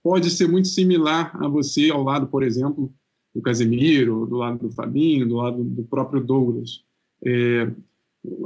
pode 0.02 0.28
ser 0.30 0.48
muito 0.48 0.68
similar 0.68 1.34
a 1.42 1.48
você 1.48 1.90
ao 1.90 2.02
lado, 2.02 2.26
por 2.26 2.42
exemplo, 2.42 2.92
do 3.34 3.40
Casemiro, 3.40 4.26
do 4.26 4.36
lado 4.36 4.58
do 4.58 4.70
Fabinho, 4.70 5.26
do 5.26 5.36
lado 5.36 5.62
do 5.64 5.82
próprio 5.84 6.22
Douglas. 6.22 6.84
É, 7.24 7.70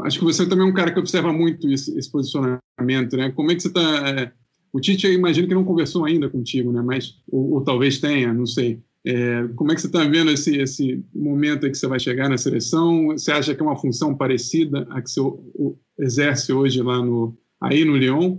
acho 0.03 0.19
que 0.19 0.25
você 0.25 0.49
também 0.49 0.67
é 0.67 0.71
um 0.71 0.75
cara 0.75 0.93
que 0.93 1.01
observa 1.01 1.33
muito 1.33 1.69
esse, 1.69 1.97
esse 1.99 2.11
posicionamento, 2.11 3.17
né? 3.17 3.31
Como 3.33 3.51
é 3.51 3.55
que 3.55 3.63
você 3.63 3.69
está... 3.69 4.09
É, 4.09 4.33
o 4.73 4.81
Tite, 4.81 5.07
eu 5.07 5.13
imagino 5.13 5.49
que 5.49 5.55
não 5.55 5.65
conversou 5.65 6.05
ainda 6.05 6.29
contigo, 6.29 6.71
né? 6.71 6.83
Mas, 6.83 7.21
ou, 7.31 7.55
ou 7.55 7.65
talvez 7.65 7.99
tenha, 7.99 8.33
não 8.33 8.47
sei. 8.47 8.81
É, 9.11 9.49
como 9.57 9.73
é 9.73 9.75
que 9.75 9.81
você 9.81 9.87
está 9.87 10.05
vendo 10.05 10.31
esse, 10.31 10.55
esse 10.61 11.03
momento 11.15 11.67
em 11.67 11.73
que 11.73 11.79
você 11.79 11.87
vai 11.87 11.99
chegar 11.99 12.29
na 12.29 12.37
seleção? 12.37 13.07
Você 13.07 13.33
acha 13.33 13.55
que 13.55 13.63
é 13.63 13.65
uma 13.65 13.79
função 13.79 14.15
parecida 14.15 14.87
à 14.91 15.01
que 15.01 15.09
você 15.09 15.23
exerce 15.99 16.53
hoje 16.53 16.83
lá 16.83 16.99
no, 16.99 17.35
aí 17.59 17.87
no 17.87 17.97
Lyon? 17.97 18.37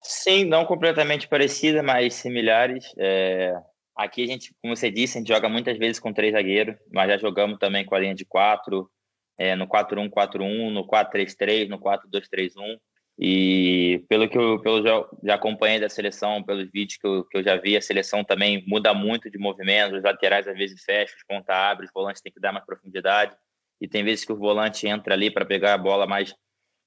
Sim, 0.00 0.44
não 0.44 0.64
completamente 0.64 1.26
parecida, 1.26 1.82
mas 1.82 2.14
similares. 2.14 2.84
É, 2.96 3.52
aqui 3.96 4.22
a 4.22 4.26
gente, 4.26 4.54
como 4.62 4.76
você 4.76 4.92
disse, 4.92 5.18
a 5.18 5.20
gente 5.20 5.28
joga 5.28 5.48
muitas 5.48 5.76
vezes 5.76 5.98
com 5.98 6.12
três 6.12 6.34
zagueiros, 6.34 6.76
mas 6.92 7.08
já 7.08 7.18
jogamos 7.18 7.58
também 7.58 7.84
com 7.84 7.96
a 7.96 7.98
linha 7.98 8.14
de 8.14 8.24
quatro, 8.24 8.88
é, 9.36 9.56
no 9.56 9.66
4-1-4-1, 9.66 10.70
no 10.72 10.86
4-3-3, 10.86 11.66
no 11.66 11.80
4-2-3-1. 11.80 12.78
E 13.18 14.04
pelo 14.08 14.28
que 14.28 14.38
eu, 14.38 14.60
pelo 14.60 14.82
já, 14.82 15.04
já 15.22 15.34
acompanhei 15.34 15.78
da 15.78 15.88
seleção, 15.88 16.42
pelos 16.42 16.70
vídeos 16.70 16.96
que 16.98 17.06
eu, 17.06 17.24
que 17.24 17.38
eu 17.38 17.42
já 17.42 17.56
vi, 17.56 17.76
a 17.76 17.82
seleção 17.82 18.24
também 18.24 18.64
muda 18.66 18.94
muito 18.94 19.30
de 19.30 19.38
movimento, 19.38 19.96
os 19.96 20.02
laterais 20.02 20.48
às 20.48 20.56
vezes 20.56 20.82
fecham, 20.82 21.16
os 21.16 21.24
ponta 21.24 21.52
abrem, 21.54 21.86
os 21.86 21.92
volantes 21.92 22.22
têm 22.22 22.32
que 22.32 22.40
dar 22.40 22.52
mais 22.52 22.64
profundidade. 22.64 23.36
E 23.80 23.88
tem 23.88 24.04
vezes 24.04 24.24
que 24.24 24.32
o 24.32 24.36
volante 24.36 24.86
entra 24.86 25.14
ali 25.14 25.30
para 25.30 25.44
pegar 25.44 25.74
a 25.74 25.78
bola 25.78 26.06
mais, 26.06 26.34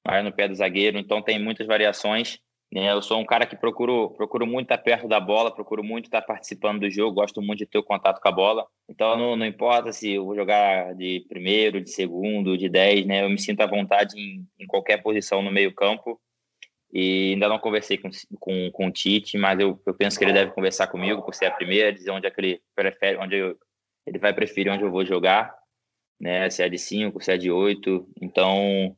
mais 0.06 0.24
no 0.24 0.32
pé 0.32 0.48
do 0.48 0.54
zagueiro. 0.54 0.98
Então 0.98 1.22
tem 1.22 1.38
muitas 1.38 1.66
variações. 1.66 2.38
Né? 2.72 2.90
Eu 2.92 3.00
sou 3.00 3.18
um 3.18 3.24
cara 3.24 3.46
que 3.46 3.56
procuro, 3.56 4.10
procuro 4.10 4.46
muito 4.46 4.66
estar 4.66 4.78
perto 4.78 5.08
da 5.08 5.20
bola, 5.20 5.54
procuro 5.54 5.84
muito 5.84 6.06
estar 6.06 6.22
participando 6.22 6.80
do 6.80 6.90
jogo, 6.90 7.14
gosto 7.14 7.40
muito 7.40 7.60
de 7.60 7.66
ter 7.66 7.78
o 7.78 7.82
contato 7.82 8.20
com 8.20 8.28
a 8.28 8.32
bola. 8.32 8.66
Então 8.88 9.16
não, 9.16 9.36
não 9.36 9.46
importa 9.46 9.92
se 9.92 10.12
eu 10.12 10.24
vou 10.24 10.34
jogar 10.34 10.94
de 10.94 11.24
primeiro, 11.28 11.80
de 11.80 11.90
segundo, 11.90 12.58
de 12.58 12.68
dez, 12.68 13.06
né? 13.06 13.24
Eu 13.24 13.30
me 13.30 13.38
sinto 13.38 13.60
à 13.60 13.66
vontade 13.66 14.18
em, 14.18 14.46
em 14.58 14.66
qualquer 14.66 15.02
posição 15.02 15.42
no 15.42 15.52
meio 15.52 15.72
campo. 15.74 16.20
E 16.92 17.32
ainda 17.32 17.48
não 17.48 17.58
conversei 17.58 17.98
com, 17.98 18.08
com, 18.38 18.70
com 18.70 18.86
o 18.86 18.90
Tite, 18.92 19.36
mas 19.36 19.58
eu, 19.60 19.80
eu 19.84 19.94
penso 19.94 20.18
que 20.18 20.24
ele 20.24 20.32
deve 20.32 20.52
conversar 20.52 20.86
comigo 20.86 21.22
por 21.22 21.34
ser 21.34 21.46
a 21.46 21.50
primeira, 21.50 21.92
dizer 21.92 22.10
onde 22.10 22.26
é 22.26 22.30
que 22.30 22.40
ele 22.40 22.62
prefere, 22.74 23.18
onde 23.18 23.36
eu, 23.36 23.58
ele 24.06 24.18
vai 24.18 24.32
preferir 24.32 24.72
onde 24.72 24.84
eu 24.84 24.90
vou 24.90 25.04
jogar, 25.04 25.54
né? 26.20 26.48
Se 26.48 26.62
é 26.62 26.68
de 26.68 26.78
5, 26.78 27.22
se 27.22 27.32
é 27.32 27.36
de 27.36 27.50
8. 27.50 28.08
Então, 28.22 28.96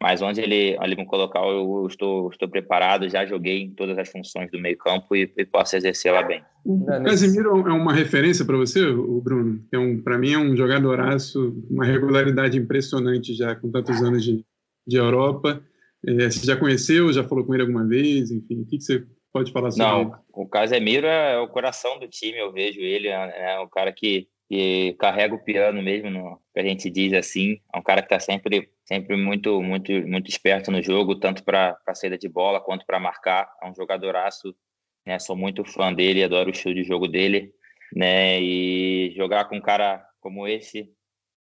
mas 0.00 0.22
onde 0.22 0.40
ele, 0.40 0.76
ele 0.80 0.94
me 0.94 1.04
colocar, 1.04 1.40
eu 1.40 1.86
estou, 1.88 2.30
estou 2.30 2.48
preparado, 2.48 3.08
já 3.08 3.26
joguei 3.26 3.62
em 3.62 3.70
todas 3.70 3.98
as 3.98 4.08
funções 4.08 4.50
do 4.50 4.58
meio-campo 4.58 5.16
e, 5.16 5.32
e, 5.36 5.44
posso 5.44 5.76
exercê-la 5.76 6.22
bem. 6.22 6.40
O 6.64 6.84
Casemiro 7.04 7.66
é 7.66 7.72
uma 7.72 7.92
referência 7.92 8.44
para 8.44 8.56
você, 8.56 8.86
o 8.86 9.20
Bruno? 9.20 9.60
É 9.72 9.78
um, 9.78 10.00
para 10.00 10.16
mim 10.16 10.32
é 10.32 10.38
um 10.38 10.56
jogadoraço, 10.56 11.64
uma 11.68 11.84
regularidade 11.84 12.56
impressionante 12.56 13.34
já 13.34 13.56
com 13.56 13.70
tantos 13.70 14.00
anos 14.00 14.22
de, 14.22 14.44
de 14.86 14.96
Europa. 14.96 15.60
É, 16.06 16.30
você 16.30 16.46
já 16.46 16.56
conheceu, 16.56 17.12
já 17.12 17.24
falou 17.24 17.44
com 17.44 17.54
ele 17.54 17.62
alguma 17.62 17.84
vez? 17.84 18.30
Enfim, 18.30 18.60
o 18.60 18.66
que, 18.66 18.78
que 18.78 18.84
você 18.84 19.04
pode 19.32 19.50
falar 19.50 19.72
sobre 19.72 19.84
Não, 19.84 20.00
ele? 20.02 20.12
o 20.32 20.46
Casemiro 20.46 21.08
é 21.08 21.38
o 21.40 21.48
coração 21.48 21.98
do 21.98 22.06
time, 22.06 22.38
eu 22.38 22.52
vejo 22.52 22.80
ele, 22.80 23.08
é, 23.08 23.54
é 23.54 23.60
um 23.60 23.68
cara 23.68 23.92
que 23.92 24.28
que 24.48 24.94
carrega 24.98 25.34
o 25.34 25.44
piano 25.44 25.82
mesmo, 25.82 26.10
no, 26.10 26.40
que 26.54 26.60
a 26.60 26.62
gente 26.62 26.88
diz 26.88 27.12
assim. 27.12 27.60
É 27.72 27.78
um 27.78 27.82
cara 27.82 28.00
que 28.00 28.06
está 28.06 28.18
sempre, 28.18 28.70
sempre 28.84 29.14
muito, 29.16 29.62
muito, 29.62 29.92
muito 30.06 30.30
esperto 30.30 30.70
no 30.70 30.82
jogo, 30.82 31.16
tanto 31.16 31.44
para 31.44 31.76
saída 31.94 32.16
de 32.16 32.28
bola 32.28 32.60
quanto 32.60 32.86
para 32.86 32.98
marcar. 32.98 33.50
É 33.62 33.68
um 33.68 33.74
jogadoraço, 33.74 34.54
né? 35.06 35.18
Sou 35.18 35.36
muito 35.36 35.64
fã 35.64 35.92
dele, 35.92 36.24
adoro 36.24 36.48
o 36.48 36.52
estilo 36.52 36.74
de 36.74 36.82
jogo 36.82 37.06
dele, 37.06 37.52
né? 37.94 38.40
E 38.40 39.12
jogar 39.14 39.44
com 39.44 39.56
um 39.56 39.60
cara 39.60 40.02
como 40.18 40.48
esse, 40.48 40.90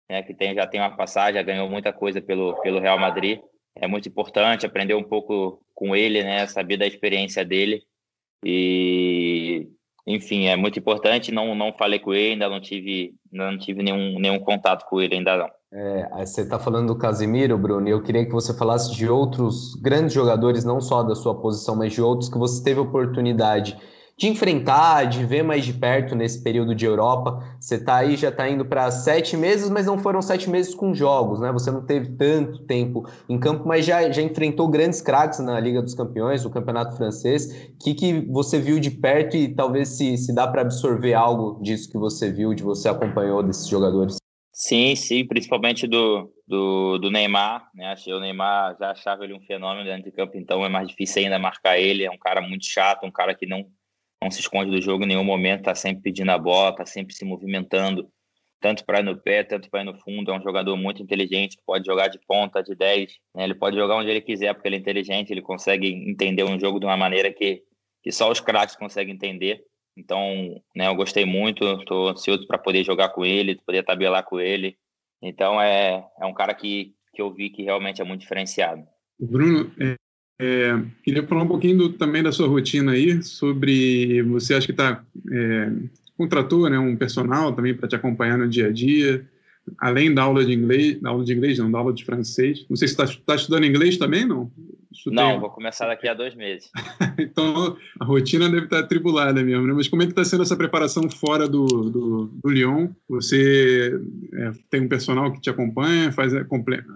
né? 0.09 0.21
Que 0.21 0.33
tem, 0.33 0.53
já 0.53 0.67
tem 0.67 0.81
uma 0.81 0.95
passagem, 0.97 1.35
já 1.35 1.43
ganhou 1.43 1.69
muita 1.69 1.93
coisa 1.93 2.21
pelo, 2.21 2.59
pelo 2.61 2.81
Real 2.81 2.99
Madrid. 2.99 3.39
É 3.73 3.87
muito 3.87 4.09
importante 4.09 4.65
aprender 4.65 4.95
um 4.95 5.03
pouco 5.03 5.63
com 5.73 5.95
ele, 5.95 6.23
né? 6.23 6.45
Saber 6.47 6.75
da 6.75 6.85
experiência 6.85 7.45
dele. 7.45 7.83
E 8.43 9.37
enfim, 10.07 10.45
é 10.47 10.55
muito 10.55 10.79
importante. 10.79 11.33
Não, 11.33 11.53
não 11.53 11.73
falei 11.73 11.99
com 11.99 12.13
ele, 12.13 12.33
ainda 12.33 12.49
não 12.49 12.61
tive, 12.61 13.13
não 13.29 13.57
tive 13.57 13.83
nenhum, 13.83 14.17
nenhum 14.17 14.39
contato 14.39 14.85
com 14.85 15.01
ele 15.01 15.15
ainda 15.15 15.35
não. 15.35 15.49
É, 15.69 16.25
você 16.25 16.41
está 16.41 16.57
falando 16.57 16.87
do 16.87 16.97
Casimiro, 16.97 17.57
Bruno, 17.57 17.89
e 17.89 17.91
eu 17.91 18.01
queria 18.01 18.25
que 18.25 18.31
você 18.31 18.57
falasse 18.57 18.95
de 18.95 19.09
outros 19.09 19.75
grandes 19.75 20.13
jogadores, 20.13 20.63
não 20.63 20.79
só 20.79 21.03
da 21.03 21.13
sua 21.13 21.35
posição, 21.35 21.75
mas 21.75 21.91
de 21.91 22.01
outros 22.01 22.29
que 22.29 22.37
você 22.37 22.63
teve 22.63 22.79
oportunidade 22.79 23.77
de 24.17 24.27
enfrentar, 24.27 25.03
de 25.03 25.24
ver 25.24 25.43
mais 25.43 25.63
de 25.63 25.74
perto 25.74 26.15
nesse 26.15 26.43
período 26.43 26.74
de 26.74 26.86
Europa. 26.86 27.39
Você 27.59 27.75
está 27.75 27.97
aí, 27.97 28.17
já 28.17 28.29
está 28.29 28.50
indo 28.50 28.65
para 28.65 28.89
sete 28.89 29.38
meses, 29.38 29.69
mas 29.69 29.86
não 29.86 30.00
foram 30.00 30.24
sete 30.24 30.50
meses 30.50 30.74
com 30.74 30.93
jogos, 30.93 31.39
né? 31.39 31.51
Você 31.51 31.69
não 31.69 31.86
teve 31.86 32.09
tanto 32.17 32.65
tempo 32.65 33.07
em 33.29 33.39
campo, 33.39 33.67
mas 33.67 33.86
já, 33.86 34.09
já 34.09 34.21
enfrentou 34.24 34.67
grandes 34.67 35.01
craques 35.01 35.39
na 35.39 35.59
Liga 35.59 35.83
dos 35.83 35.93
Campeões, 35.93 36.43
no 36.43 36.50
Campeonato 36.50 36.97
Francês. 36.97 37.69
O 37.69 37.83
que, 37.83 37.93
que 37.93 38.25
você 38.31 38.59
viu 38.59 38.79
de 38.79 38.89
perto 38.89 39.38
e 39.38 39.53
talvez 39.53 39.89
se, 39.89 40.17
se 40.17 40.33
dá 40.33 40.47
para 40.47 40.62
absorver 40.62 41.13
algo 41.13 41.62
disso 41.62 41.91
que 41.91 41.97
você 41.97 42.31
viu, 42.31 42.55
de 42.55 42.63
você 42.63 42.89
acompanhou 42.89 43.43
desses 43.43 43.67
jogadores? 43.67 44.17
Sim, 44.51 44.95
sim, 44.95 45.24
principalmente 45.27 45.86
do, 45.86 46.33
do, 46.47 46.97
do 46.97 47.12
Neymar, 47.12 47.69
né? 47.75 47.93
O 48.07 48.19
Neymar, 48.19 48.75
já 48.79 48.89
achava 48.89 49.24
ele 49.24 49.36
um 49.36 49.41
fenômeno 49.41 49.86
dentro 49.86 50.05
de 50.05 50.12
campo, 50.12 50.36
então 50.36 50.65
é 50.65 50.69
mais 50.69 50.88
difícil 50.88 51.21
ainda 51.21 51.38
marcar 51.38 51.77
ele. 51.77 52.03
É 52.03 52.09
um 52.09 52.17
cara 52.17 52.41
muito 52.41 52.65
chato, 52.65 53.05
um 53.05 53.12
cara 53.12 53.36
que 53.36 53.45
não 53.45 53.63
não 54.21 54.31
se 54.31 54.41
esconde 54.41 54.71
do 54.71 54.81
jogo 54.81 55.03
em 55.03 55.07
nenhum 55.07 55.24
momento, 55.24 55.59
está 55.59 55.75
sempre 55.75 56.03
pedindo 56.03 56.31
a 56.31 56.38
bola, 56.38 56.71
está 56.71 56.86
sempre 56.86 57.13
se 57.13 57.24
movimentando, 57.24 58.09
tanto 58.59 58.83
para 58.83 59.00
ir 59.00 59.03
no 59.03 59.17
pé, 59.17 59.43
tanto 59.43 59.69
para 59.69 59.81
ir 59.81 59.86
no 59.86 59.97
fundo. 60.00 60.31
É 60.31 60.38
um 60.38 60.41
jogador 60.41 60.75
muito 60.75 61.01
inteligente, 61.01 61.57
pode 61.65 61.86
jogar 61.86 62.07
de 62.07 62.19
ponta, 62.27 62.63
de 62.63 62.75
10, 62.75 63.13
né? 63.36 63.43
ele 63.43 63.55
pode 63.55 63.75
jogar 63.75 63.95
onde 63.95 64.09
ele 64.09 64.21
quiser, 64.21 64.53
porque 64.53 64.67
ele 64.67 64.75
é 64.75 64.79
inteligente, 64.79 65.31
ele 65.31 65.41
consegue 65.41 65.88
entender 65.88 66.43
um 66.43 66.59
jogo 66.59 66.79
de 66.79 66.86
uma 66.86 66.97
maneira 66.97 67.31
que, 67.31 67.62
que 68.03 68.12
só 68.12 68.31
os 68.31 68.39
craques 68.39 68.75
conseguem 68.75 69.13
entender. 69.13 69.63
Então, 69.95 70.62
né, 70.75 70.88
eu 70.88 70.95
gostei 70.95 71.25
muito, 71.25 71.63
estou 71.65 72.09
ansioso 72.09 72.45
para 72.45 72.59
poder 72.59 72.83
jogar 72.83 73.09
com 73.09 73.25
ele, 73.25 73.59
poder 73.65 73.83
tabelar 73.83 74.24
com 74.24 74.39
ele. 74.39 74.77
Então, 75.21 75.59
é, 75.59 76.05
é 76.19 76.25
um 76.25 76.33
cara 76.33 76.53
que, 76.53 76.93
que 77.13 77.21
eu 77.21 77.33
vi 77.33 77.50
que 77.50 77.63
realmente 77.63 78.00
é 78.00 78.05
muito 78.05 78.21
diferenciado. 78.21 78.83
Bruno, 79.19 79.71
é, 80.39 80.79
queria 81.03 81.25
falar 81.25 81.44
um 81.44 81.48
pouquinho 81.48 81.77
do, 81.77 81.94
também 81.94 82.22
da 82.22 82.32
sua 82.32 82.48
rotina 82.48 82.91
aí, 82.91 83.24
sobre 83.24 84.22
você 84.24 84.53
acha 84.53 84.67
que 84.67 84.72
está 84.72 85.03
é, 85.32 85.72
contratou 86.17 86.70
né, 86.70 86.77
um 86.77 86.96
personal 86.96 87.53
também 87.53 87.74
para 87.74 87.88
te 87.88 87.96
acompanhar 87.96 88.38
no 88.38 88.48
dia 88.48 88.67
a 88.67 88.72
dia, 88.72 89.25
além 89.79 90.13
da 90.13 90.24
aula 90.24 90.45
de 90.45 90.53
inglês, 90.53 91.00
da 91.01 91.09
aula 91.09 91.24
de 91.24 91.33
inglês 91.33 91.59
não, 91.59 91.71
da 91.71 91.79
aula 91.79 91.93
de 91.93 92.05
francês. 92.05 92.65
Não 92.69 92.75
sei 92.75 92.88
se 92.88 92.93
está 92.93 93.05
tá 93.25 93.36
estudando 93.36 93.65
inglês 93.65 93.97
também, 93.97 94.25
não? 94.25 94.51
Estudei. 94.91 95.15
Não, 95.15 95.39
vou 95.39 95.50
começar 95.50 95.88
daqui 95.88 96.07
a 96.07 96.13
dois 96.13 96.33
meses. 96.33 96.71
então, 97.19 97.77
a 98.00 98.05
rotina 98.05 98.50
deve 98.50 98.65
estar 98.65 98.79
atribulada 98.79 99.43
mesmo, 99.43 99.67
né? 99.67 99.74
Mas 99.74 99.88
como 99.88 100.01
é 100.01 100.05
que 100.05 100.12
está 100.12 100.24
sendo 100.24 100.43
essa 100.43 100.55
preparação 100.55 101.09
fora 101.09 101.47
do, 101.47 101.65
do, 101.65 102.25
do 102.43 102.50
Lyon? 102.50 102.89
Você 103.09 104.00
é, 104.33 104.51
tem 104.69 104.81
um 104.81 104.88
personal 104.88 105.31
que 105.31 105.41
te 105.41 105.50
acompanha, 105.50 106.12
faz 106.12 106.33
é, 106.33 106.45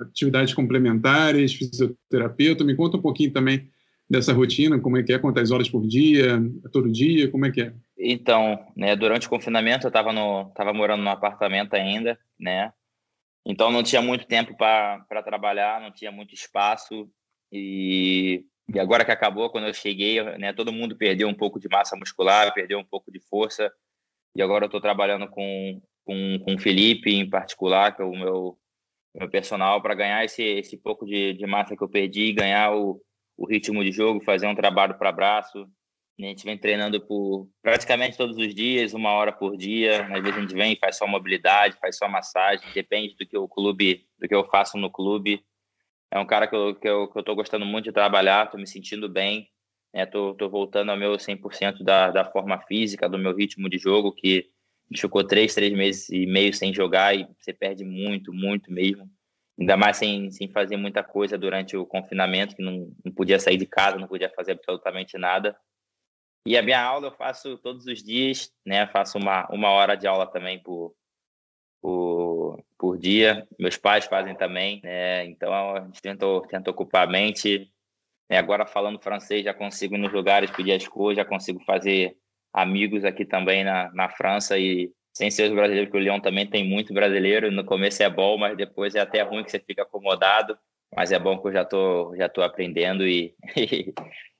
atividades 0.01 0.53
complementares, 0.53 1.53
fisioterapeuta. 1.53 2.63
Me 2.63 2.75
conta 2.75 2.97
um 2.97 3.01
pouquinho 3.01 3.31
também 3.31 3.67
dessa 4.11 4.33
rotina, 4.33 4.77
como 4.77 4.97
é 4.97 5.03
que 5.03 5.13
é, 5.13 5.17
quantas 5.17 5.51
horas 5.51 5.69
por 5.69 5.87
dia, 5.87 6.37
todo 6.73 6.91
dia, 6.91 7.31
como 7.31 7.45
é 7.45 7.51
que 7.51 7.61
é? 7.61 7.73
Então, 7.97 8.59
né, 8.75 8.93
durante 8.93 9.25
o 9.25 9.29
confinamento 9.29 9.85
eu 9.85 9.87
estava 9.87 10.11
no, 10.11 10.51
tava 10.53 10.73
morando 10.73 11.01
num 11.01 11.09
apartamento 11.09 11.75
ainda, 11.75 12.19
né? 12.37 12.73
Então 13.45 13.71
não 13.71 13.81
tinha 13.81 14.01
muito 14.01 14.27
tempo 14.27 14.55
para 14.57 15.23
trabalhar, 15.23 15.79
não 15.79 15.91
tinha 15.91 16.11
muito 16.11 16.33
espaço 16.35 17.09
e, 17.53 18.43
e 18.73 18.79
agora 18.79 19.05
que 19.05 19.11
acabou, 19.11 19.49
quando 19.49 19.67
eu 19.67 19.73
cheguei, 19.73 20.21
né, 20.37 20.51
todo 20.51 20.73
mundo 20.73 20.97
perdeu 20.97 21.29
um 21.29 21.33
pouco 21.33 21.57
de 21.57 21.69
massa 21.69 21.95
muscular, 21.95 22.53
perdeu 22.53 22.79
um 22.79 22.85
pouco 22.85 23.09
de 23.09 23.19
força. 23.21 23.71
E 24.35 24.41
agora 24.41 24.65
eu 24.65 24.67
estou 24.67 24.81
trabalhando 24.81 25.27
com, 25.29 25.81
com, 26.03 26.39
com 26.39 26.55
o 26.55 26.59
Felipe, 26.59 27.13
em 27.13 27.29
particular, 27.29 27.95
que 27.95 28.01
é 28.01 28.05
o 28.05 28.11
meu, 28.11 28.57
meu 29.15 29.29
personal, 29.29 29.81
para 29.81 29.95
ganhar 29.95 30.25
esse, 30.25 30.43
esse 30.43 30.77
pouco 30.77 31.05
de, 31.05 31.33
de 31.33 31.45
massa 31.47 31.77
que 31.77 31.83
eu 31.83 31.89
perdi, 31.89 32.33
ganhar 32.33 32.75
o, 32.75 33.01
o 33.41 33.47
ritmo 33.47 33.83
de 33.83 33.91
jogo, 33.91 34.23
fazer 34.23 34.47
um 34.47 34.55
trabalho 34.55 34.97
para 34.97 35.11
braço. 35.11 35.67
A 36.19 36.23
gente 36.23 36.45
vem 36.45 36.57
treinando 36.57 37.01
por 37.01 37.47
praticamente 37.61 38.15
todos 38.15 38.37
os 38.37 38.53
dias, 38.53 38.93
uma 38.93 39.11
hora 39.11 39.31
por 39.31 39.57
dia. 39.57 40.03
Às 40.03 40.21
vezes 40.21 40.37
a 40.37 40.41
gente 40.41 40.53
vem 40.53 40.73
e 40.73 40.79
faz 40.79 40.97
só 40.97 41.07
mobilidade, 41.07 41.77
faz 41.79 41.97
só 41.97 42.07
massagem, 42.07 42.71
depende 42.73 43.15
do 43.15 43.25
que 43.25 43.37
o 43.37 43.47
clube, 43.47 44.05
do 44.19 44.27
que 44.27 44.35
eu 44.35 44.47
faço 44.47 44.77
no 44.77 44.91
clube 44.91 45.43
é 46.11 46.19
um 46.19 46.25
cara 46.25 46.45
que 46.45 46.55
eu, 46.55 46.75
que 46.75 46.87
eu, 46.87 47.07
que 47.07 47.17
eu 47.17 47.23
tô 47.23 47.33
gostando 47.33 47.65
muito 47.65 47.85
de 47.85 47.93
trabalhar, 47.93 48.51
tô 48.51 48.57
me 48.57 48.67
sentindo 48.67 49.07
bem, 49.07 49.49
né? 49.93 50.05
Tô, 50.05 50.35
tô 50.35 50.49
voltando 50.49 50.91
ao 50.91 50.97
meu 50.97 51.13
100% 51.13 51.83
da, 51.83 52.11
da 52.11 52.25
forma 52.25 52.59
física, 52.67 53.07
do 53.07 53.17
meu 53.17 53.33
ritmo 53.33 53.69
de 53.69 53.77
jogo, 53.77 54.11
que 54.11 54.49
a 54.89 54.93
gente 54.93 55.01
ficou 55.01 55.23
três, 55.23 55.55
três 55.55 55.71
meses 55.71 56.09
e 56.09 56.25
meio 56.25 56.53
sem 56.53 56.73
jogar 56.73 57.15
e 57.15 57.25
você 57.39 57.53
perde 57.53 57.85
muito, 57.85 58.33
muito 58.33 58.69
mesmo. 58.71 59.09
Ainda 59.61 59.77
mais 59.77 59.97
sem, 59.97 60.31
sem 60.31 60.49
fazer 60.49 60.75
muita 60.75 61.03
coisa 61.03 61.37
durante 61.37 61.77
o 61.77 61.85
confinamento, 61.85 62.55
que 62.55 62.63
não, 62.63 62.91
não 63.05 63.11
podia 63.13 63.39
sair 63.39 63.57
de 63.57 63.65
casa, 63.65 63.97
não 63.97 64.07
podia 64.07 64.29
fazer 64.29 64.53
absolutamente 64.53 65.17
nada. 65.17 65.55
E 66.45 66.57
a 66.57 66.63
minha 66.63 66.81
aula 66.83 67.07
eu 67.07 67.11
faço 67.11 67.57
todos 67.59 67.85
os 67.85 68.03
dias, 68.03 68.51
né? 68.65 68.87
Faço 68.87 69.17
uma, 69.17 69.47
uma 69.51 69.69
hora 69.69 69.95
de 69.95 70.07
aula 70.07 70.25
também 70.25 70.57
por, 70.61 70.95
por 71.79 72.61
por 72.81 72.97
dia. 72.97 73.47
Meus 73.59 73.77
pais 73.77 74.05
fazem 74.05 74.35
também, 74.35 74.81
né? 74.83 75.23
Então 75.25 75.53
a 75.53 75.81
gente 75.81 76.01
tenta, 76.01 76.25
tenta 76.49 76.71
ocupar 76.71 77.07
a 77.07 77.11
mente. 77.11 77.71
É, 78.27 78.39
agora 78.39 78.65
falando 78.65 78.99
francês, 78.99 79.43
já 79.43 79.53
consigo 79.53 79.93
ir 79.93 79.99
nos 79.99 80.11
lugares 80.11 80.49
pedir 80.49 80.71
as 80.71 80.87
coisas, 80.87 81.23
já 81.23 81.29
consigo 81.29 81.63
fazer 81.63 82.17
amigos 82.51 83.05
aqui 83.05 83.23
também 83.23 83.63
na, 83.63 83.93
na 83.93 84.09
França 84.09 84.57
e 84.57 84.91
sem 85.13 85.29
ser 85.29 85.49
os 85.49 85.55
brasileiros, 85.55 85.89
porque 85.89 86.03
o 86.03 86.03
Lyon 86.03 86.19
também 86.19 86.47
tem 86.47 86.67
muito 86.67 86.93
brasileiro. 86.93 87.51
No 87.51 87.63
começo 87.63 88.01
é 88.01 88.09
bom, 88.09 88.37
mas 88.37 88.55
depois 88.57 88.95
é 88.95 88.99
até 88.99 89.21
ruim 89.21 89.43
que 89.43 89.51
você 89.51 89.59
fica 89.59 89.83
acomodado. 89.83 90.57
Mas 90.95 91.11
é 91.11 91.19
bom 91.19 91.37
que 91.37 91.47
eu 91.47 91.53
já 91.53 91.65
tô, 91.65 92.13
já 92.17 92.27
tô 92.27 92.41
aprendendo 92.41 93.07
e 93.07 93.33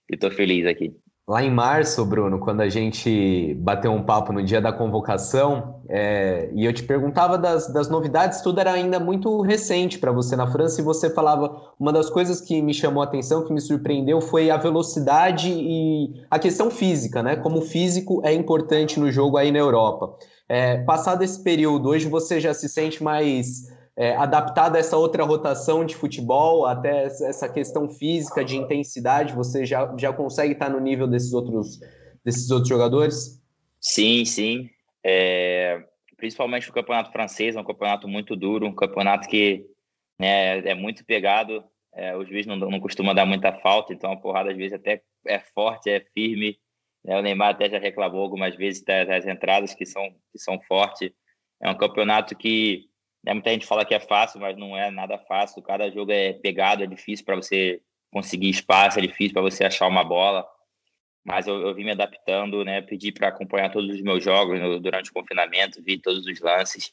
estou 0.09 0.31
feliz 0.31 0.65
aqui. 0.65 0.93
Lá 1.27 1.41
em 1.41 1.51
março, 1.51 2.05
Bruno, 2.05 2.39
quando 2.39 2.59
a 2.59 2.67
gente 2.67 3.53
bateu 3.59 3.91
um 3.91 4.03
papo 4.03 4.33
no 4.33 4.43
dia 4.43 4.59
da 4.59 4.73
convocação, 4.73 5.81
é, 5.87 6.49
e 6.53 6.65
eu 6.65 6.73
te 6.73 6.83
perguntava 6.83 7.37
das, 7.37 7.71
das 7.71 7.87
novidades, 7.89 8.41
tudo 8.41 8.59
era 8.59 8.73
ainda 8.73 8.99
muito 8.99 9.39
recente 9.41 9.97
para 9.97 10.11
você 10.11 10.35
na 10.35 10.47
França, 10.47 10.81
e 10.81 10.83
você 10.83 11.09
falava, 11.09 11.73
uma 11.79 11.93
das 11.93 12.09
coisas 12.09 12.41
que 12.41 12.61
me 12.61 12.73
chamou 12.73 13.01
a 13.01 13.05
atenção, 13.05 13.45
que 13.45 13.53
me 13.53 13.61
surpreendeu, 13.61 14.19
foi 14.19 14.49
a 14.49 14.57
velocidade 14.57 15.49
e 15.53 16.11
a 16.29 16.37
questão 16.37 16.69
física, 16.69 17.23
né? 17.23 17.37
Como 17.37 17.59
o 17.59 17.61
físico 17.61 18.21
é 18.25 18.33
importante 18.33 18.99
no 18.99 19.09
jogo 19.09 19.37
aí 19.37 19.53
na 19.53 19.59
Europa. 19.59 20.17
É, 20.53 20.79
passado 20.79 21.23
esse 21.23 21.41
período, 21.41 21.87
hoje 21.87 22.09
você 22.09 22.37
já 22.37 22.53
se 22.53 22.67
sente 22.67 23.01
mais 23.01 23.73
é, 23.95 24.17
adaptado 24.17 24.75
a 24.75 24.79
essa 24.79 24.97
outra 24.97 25.23
rotação 25.23 25.85
de 25.85 25.95
futebol, 25.95 26.65
até 26.65 27.05
essa 27.05 27.47
questão 27.47 27.87
física 27.87 28.43
de 28.43 28.57
intensidade, 28.57 29.33
você 29.33 29.65
já, 29.65 29.95
já 29.97 30.11
consegue 30.11 30.51
estar 30.51 30.69
no 30.69 30.81
nível 30.81 31.07
desses 31.07 31.31
outros, 31.31 31.79
desses 32.21 32.51
outros 32.51 32.67
jogadores? 32.67 33.41
Sim, 33.79 34.25
sim. 34.25 34.69
É, 35.01 35.85
principalmente 36.17 36.69
o 36.69 36.73
campeonato 36.73 37.13
francês, 37.13 37.55
é 37.55 37.59
um 37.61 37.63
campeonato 37.63 38.05
muito 38.09 38.35
duro, 38.35 38.67
um 38.67 38.75
campeonato 38.75 39.29
que 39.29 39.65
né, 40.19 40.59
é 40.67 40.75
muito 40.75 41.05
pegado, 41.05 41.63
é, 41.93 42.13
o 42.17 42.25
juiz 42.25 42.45
não, 42.45 42.57
não 42.57 42.79
costuma 42.81 43.13
dar 43.13 43.25
muita 43.25 43.53
falta, 43.53 43.93
então 43.93 44.11
a 44.11 44.17
porrada 44.17 44.51
às 44.51 44.57
vezes 44.57 44.73
até 44.73 45.01
é 45.25 45.39
forte, 45.39 45.89
é 45.89 46.01
firme. 46.13 46.57
Né, 47.03 47.17
o 47.17 47.21
Neymar 47.21 47.49
até 47.49 47.69
já 47.69 47.79
reclamou 47.79 48.21
algumas 48.21 48.55
vezes 48.55 48.83
das, 48.83 49.07
das 49.07 49.25
entradas 49.25 49.73
que 49.73 49.85
são, 49.85 50.09
que 50.31 50.37
são 50.37 50.59
fortes. 50.61 51.11
É 51.61 51.69
um 51.69 51.77
campeonato 51.77 52.35
que 52.35 52.85
né, 53.23 53.33
muita 53.33 53.51
gente 53.51 53.65
fala 53.65 53.85
que 53.85 53.93
é 53.93 53.99
fácil, 53.99 54.39
mas 54.39 54.57
não 54.57 54.77
é 54.77 54.89
nada 54.91 55.17
fácil. 55.17 55.61
Cada 55.61 55.89
jogo 55.89 56.11
é 56.11 56.33
pegado, 56.33 56.83
é 56.83 56.87
difícil 56.87 57.25
para 57.25 57.35
você 57.35 57.81
conseguir 58.11 58.49
espaço, 58.49 58.99
é 58.99 59.01
difícil 59.01 59.33
para 59.33 59.41
você 59.41 59.63
achar 59.63 59.87
uma 59.87 60.03
bola. 60.03 60.45
Mas 61.23 61.47
eu, 61.47 61.61
eu 61.61 61.75
vim 61.75 61.83
me 61.83 61.91
adaptando, 61.91 62.63
né? 62.65 62.81
Pedi 62.81 63.11
para 63.11 63.27
acompanhar 63.27 63.71
todos 63.71 63.93
os 63.93 64.01
meus 64.01 64.23
jogos 64.23 64.59
no, 64.59 64.79
durante 64.79 65.11
o 65.11 65.13
confinamento, 65.13 65.83
vi 65.83 65.99
todos 65.99 66.25
os 66.25 66.39
lances. 66.39 66.91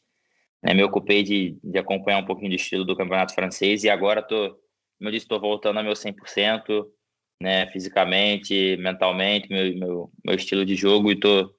Né, 0.62 0.75
me 0.75 0.83
ocupei 0.83 1.23
de, 1.23 1.57
de 1.62 1.79
acompanhar 1.79 2.19
um 2.19 2.27
pouquinho 2.27 2.50
do 2.50 2.57
estilo 2.57 2.85
do 2.85 2.97
campeonato 2.97 3.33
francês 3.33 3.85
e 3.85 3.91
agora 3.91 4.21
tô, 4.21 4.50
como 4.99 5.09
eu 5.09 5.12
disse, 5.12 5.25
estou 5.25 5.41
voltando 5.41 5.79
ao 5.79 5.85
meu 5.85 5.93
100%, 5.93 6.85
né? 7.40 7.66
Fisicamente, 7.71 8.76
mentalmente, 8.78 9.49
meu, 9.49 9.76
meu, 9.76 10.11
meu 10.25 10.35
estilo 10.35 10.64
de 10.64 10.75
jogo 10.75 11.11
e 11.11 11.16
tô, 11.16 11.52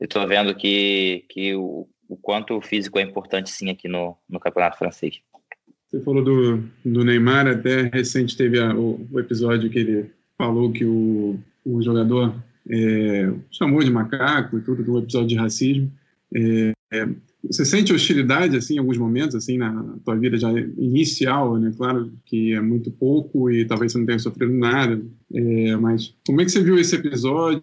estou 0.00 0.26
vendo 0.26 0.54
que, 0.54 1.24
que 1.28 1.54
o, 1.54 1.88
o 2.08 2.16
quanto 2.16 2.56
o 2.56 2.62
físico 2.62 2.98
é 2.98 3.02
importante 3.02 3.50
sim 3.50 3.70
aqui 3.70 3.88
no, 3.88 4.16
no 4.28 4.40
campeonato 4.40 4.78
francês. 4.78 5.20
Você 5.86 6.00
falou 6.00 6.24
do, 6.24 6.68
do 6.84 7.04
Neymar, 7.04 7.46
até 7.46 7.82
recente 7.82 8.36
teve 8.36 8.58
a, 8.58 8.74
o, 8.74 9.06
o, 9.12 9.20
episódio 9.20 9.70
que 9.70 9.78
ele 9.78 10.10
falou 10.36 10.72
que 10.72 10.84
o, 10.84 11.38
o 11.64 11.82
jogador 11.82 12.34
é, 12.68 13.32
chamou 13.50 13.82
de 13.82 13.90
macaco 13.90 14.58
e 14.58 14.62
tudo, 14.62 14.82
do 14.82 14.98
episódio 14.98 15.28
de 15.28 15.36
racismo. 15.36 15.92
É, 16.34 16.72
é, 16.92 17.08
você 17.46 17.64
sente 17.64 17.92
hostilidade 17.92 18.56
assim 18.56 18.74
em 18.74 18.78
alguns 18.78 18.98
momentos 18.98 19.34
assim 19.34 19.58
na 19.58 19.96
tua 20.04 20.16
vida 20.16 20.36
já 20.36 20.50
inicial, 20.50 21.58
né? 21.58 21.72
Claro 21.76 22.12
que 22.24 22.54
é 22.54 22.60
muito 22.60 22.90
pouco 22.90 23.50
e 23.50 23.66
talvez 23.66 23.92
você 23.92 23.98
não 23.98 24.06
tenha 24.06 24.18
sofrido 24.18 24.52
nada, 24.52 25.02
é, 25.32 25.76
mas 25.76 26.14
como 26.26 26.40
é 26.40 26.44
que 26.44 26.50
você 26.50 26.62
viu 26.62 26.78
esse 26.78 26.94
episódio? 26.96 27.62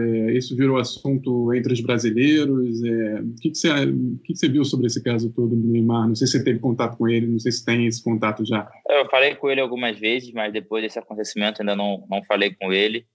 É, 0.00 0.36
isso 0.36 0.56
virou 0.56 0.78
assunto 0.78 1.52
entre 1.52 1.72
os 1.72 1.80
brasileiros? 1.80 2.82
É, 2.84 3.20
o 3.20 3.34
que, 3.40 3.50
que, 3.50 3.58
você, 3.58 3.70
o 3.70 4.18
que, 4.18 4.32
que 4.32 4.38
você 4.38 4.48
viu 4.48 4.64
sobre 4.64 4.86
esse 4.86 5.02
caso 5.02 5.32
todo 5.32 5.54
do 5.54 5.68
Neymar? 5.68 6.08
Não 6.08 6.14
sei 6.14 6.26
se 6.26 6.38
você 6.38 6.44
teve 6.44 6.58
contato 6.58 6.96
com 6.96 7.08
ele, 7.08 7.26
não 7.26 7.38
sei 7.38 7.52
se 7.52 7.64
tem 7.64 7.86
esse 7.86 8.02
contato 8.02 8.44
já. 8.44 8.70
Eu 8.88 9.08
falei 9.10 9.34
com 9.34 9.50
ele 9.50 9.60
algumas 9.60 9.98
vezes, 9.98 10.32
mas 10.32 10.52
depois 10.52 10.82
desse 10.82 10.98
acontecimento 10.98 11.60
ainda 11.60 11.76
não 11.76 12.06
não 12.10 12.22
falei 12.24 12.54
com 12.54 12.72
ele. 12.72 13.06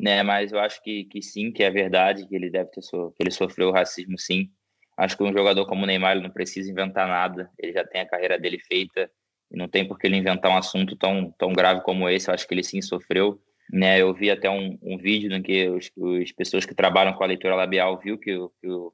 Né, 0.00 0.22
mas 0.22 0.52
eu 0.52 0.60
acho 0.60 0.80
que, 0.84 1.06
que 1.06 1.20
sim, 1.20 1.50
que 1.50 1.60
é 1.60 1.70
verdade, 1.72 2.24
que 2.28 2.36
ele 2.36 2.48
deve 2.48 2.70
ter 2.70 2.80
so, 2.82 3.12
que 3.16 3.20
ele 3.20 3.32
sofreu 3.32 3.72
racismo 3.72 4.16
sim 4.16 4.48
Acho 4.98 5.16
que 5.16 5.22
um 5.22 5.32
jogador 5.32 5.64
como 5.66 5.84
o 5.84 5.86
Neymar 5.86 6.16
ele 6.16 6.24
não 6.24 6.30
precisa 6.30 6.68
inventar 6.68 7.06
nada, 7.06 7.48
ele 7.56 7.72
já 7.72 7.84
tem 7.86 8.00
a 8.00 8.06
carreira 8.06 8.36
dele 8.36 8.58
feita 8.58 9.08
e 9.48 9.56
não 9.56 9.68
tem 9.68 9.86
por 9.86 9.96
que 9.96 10.08
ele 10.08 10.16
inventar 10.16 10.50
um 10.50 10.56
assunto 10.56 10.96
tão, 10.96 11.32
tão 11.38 11.52
grave 11.52 11.82
como 11.82 12.08
esse. 12.08 12.28
Eu 12.28 12.34
acho 12.34 12.46
que 12.46 12.52
ele 12.52 12.64
sim 12.64 12.82
sofreu. 12.82 13.40
Né? 13.72 14.00
Eu 14.00 14.12
vi 14.12 14.28
até 14.28 14.50
um, 14.50 14.76
um 14.82 14.98
vídeo 14.98 15.32
em 15.32 15.40
que 15.40 15.68
os, 15.68 15.90
as 16.20 16.32
pessoas 16.32 16.66
que 16.66 16.74
trabalham 16.74 17.12
com 17.12 17.22
a 17.22 17.26
leitura 17.28 17.54
labial 17.54 17.96
viu 17.98 18.18
que, 18.18 18.34
o, 18.34 18.50
que, 18.60 18.68
o, 18.68 18.92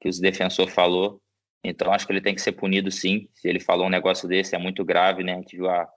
que 0.00 0.08
o 0.08 0.20
defensor 0.20 0.68
falou. 0.68 1.22
Então, 1.64 1.92
acho 1.92 2.06
que 2.06 2.12
ele 2.12 2.20
tem 2.20 2.34
que 2.34 2.42
ser 2.42 2.52
punido 2.52 2.90
sim. 2.90 3.28
Se 3.32 3.48
ele 3.48 3.58
falou 3.58 3.86
um 3.86 3.90
negócio 3.90 4.28
desse, 4.28 4.54
é 4.54 4.58
muito 4.58 4.84
grave, 4.84 5.24
né? 5.24 5.32
A 5.32 5.36
gente 5.36 5.56
viu 5.56 5.70
há 5.70 5.88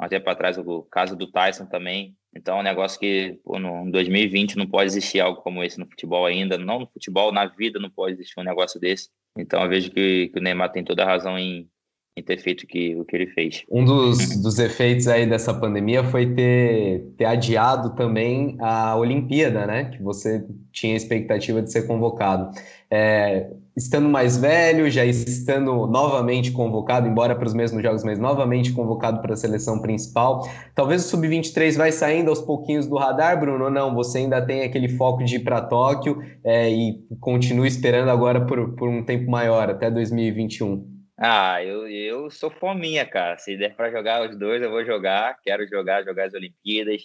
um 0.00 0.08
tempo 0.08 0.30
atrás 0.30 0.56
o 0.56 0.82
caso 0.84 1.16
do 1.16 1.30
Tyson 1.30 1.66
também. 1.66 2.16
Então, 2.34 2.58
é 2.58 2.60
um 2.60 2.64
negócio 2.64 2.98
que 3.00 3.38
pô, 3.44 3.58
no, 3.58 3.86
em 3.86 3.90
2020 3.90 4.56
não 4.56 4.66
pode 4.66 4.86
existir 4.86 5.20
algo 5.20 5.40
como 5.42 5.62
esse 5.62 5.78
no 5.78 5.86
futebol 5.86 6.26
ainda. 6.26 6.58
Não 6.58 6.80
no 6.80 6.86
futebol, 6.86 7.32
na 7.32 7.46
vida 7.46 7.78
não 7.78 7.90
pode 7.90 8.14
existir 8.14 8.38
um 8.38 8.44
negócio 8.44 8.78
desse. 8.80 9.08
Então, 9.36 9.62
eu 9.62 9.68
vejo 9.68 9.90
que, 9.90 10.28
que 10.28 10.38
o 10.38 10.42
Neymar 10.42 10.72
tem 10.72 10.84
toda 10.84 11.02
a 11.02 11.06
razão 11.06 11.38
em, 11.38 11.68
em 12.16 12.22
ter 12.22 12.38
feito 12.38 12.66
que, 12.66 12.94
o 12.96 13.04
que 13.04 13.16
ele 13.16 13.28
fez. 13.28 13.62
Um 13.70 13.84
dos, 13.84 14.42
dos 14.42 14.58
efeitos 14.58 15.06
aí 15.06 15.26
dessa 15.26 15.54
pandemia 15.54 16.04
foi 16.04 16.34
ter, 16.34 17.12
ter 17.16 17.24
adiado 17.24 17.94
também 17.94 18.56
a 18.60 18.96
Olimpíada, 18.96 19.66
né? 19.66 19.84
Que 19.84 20.02
você 20.02 20.44
tinha 20.72 20.96
expectativa 20.96 21.62
de 21.62 21.70
ser 21.70 21.86
convocado. 21.86 22.50
É, 22.90 23.50
estando 23.78 24.08
mais 24.08 24.36
velho, 24.36 24.90
já 24.90 25.04
estando 25.04 25.86
novamente 25.86 26.50
convocado, 26.50 27.06
embora 27.06 27.34
para 27.34 27.46
os 27.46 27.54
mesmos 27.54 27.82
jogos, 27.82 28.02
mas 28.04 28.18
novamente 28.18 28.72
convocado 28.72 29.22
para 29.22 29.34
a 29.34 29.36
seleção 29.36 29.80
principal. 29.80 30.42
Talvez 30.74 31.04
o 31.04 31.08
Sub-23 31.08 31.76
vai 31.76 31.92
saindo 31.92 32.28
aos 32.28 32.40
pouquinhos 32.40 32.86
do 32.86 32.96
radar, 32.96 33.38
Bruno, 33.38 33.70
não? 33.70 33.94
Você 33.94 34.18
ainda 34.18 34.44
tem 34.44 34.62
aquele 34.62 34.88
foco 34.88 35.24
de 35.24 35.36
ir 35.36 35.44
para 35.44 35.60
Tóquio 35.60 36.20
é, 36.44 36.68
e 36.68 36.98
continua 37.20 37.66
esperando 37.66 38.10
agora 38.10 38.44
por, 38.44 38.74
por 38.74 38.88
um 38.88 39.04
tempo 39.04 39.30
maior, 39.30 39.70
até 39.70 39.90
2021. 39.90 40.98
Ah, 41.16 41.62
eu, 41.62 41.88
eu 41.88 42.30
sou 42.30 42.50
fominha, 42.50 43.04
cara. 43.06 43.38
Se 43.38 43.56
der 43.56 43.74
para 43.74 43.90
jogar 43.90 44.28
os 44.28 44.38
dois, 44.38 44.62
eu 44.62 44.70
vou 44.70 44.84
jogar. 44.84 45.36
Quero 45.42 45.66
jogar, 45.68 46.04
jogar 46.04 46.26
as 46.26 46.34
Olimpíadas, 46.34 47.02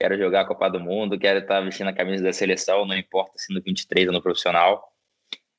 quero 0.00 0.18
jogar 0.18 0.42
a 0.42 0.44
Copa 0.44 0.68
do 0.68 0.80
Mundo, 0.80 1.18
quero 1.18 1.40
estar 1.40 1.60
vestindo 1.60 1.88
a 1.88 1.92
camisa 1.92 2.24
da 2.24 2.32
seleção, 2.32 2.84
não 2.84 2.96
importa 2.96 3.32
se 3.36 3.54
no 3.54 3.62
23 3.62 4.08
ou 4.08 4.12
no 4.12 4.22
profissional. 4.22 4.91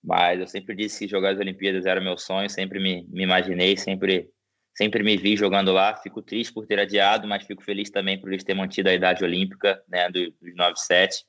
Mas 0.04 0.40
eu 0.40 0.48
sempre 0.48 0.76
disse 0.76 1.06
que 1.06 1.12
jogar 1.12 1.34
as 1.34 1.40
Olimpíadas 1.40 1.86
era 1.86 2.02
meu 2.02 2.18
sonho, 2.18 2.50
sempre 2.50 2.80
me, 2.80 3.08
me 3.10 3.24
imaginei, 3.24 3.78
sempre 3.78 4.30
sempre 4.76 5.04
me 5.04 5.16
vi 5.16 5.38
jogando 5.38 5.72
lá. 5.72 5.96
Fico 5.96 6.22
triste 6.22 6.54
por 6.54 6.66
ter 6.66 6.80
adiado, 6.80 7.28
mas 7.28 7.46
fico 7.46 7.64
feliz 7.64 7.90
também 7.90 8.20
por 8.20 8.32
eles 8.32 8.44
ter 8.44 8.54
mantido 8.54 8.90
a 8.90 8.94
idade 8.94 9.24
olímpica, 9.24 9.82
né, 9.88 10.10
dos 10.10 10.34
97. 10.56 11.26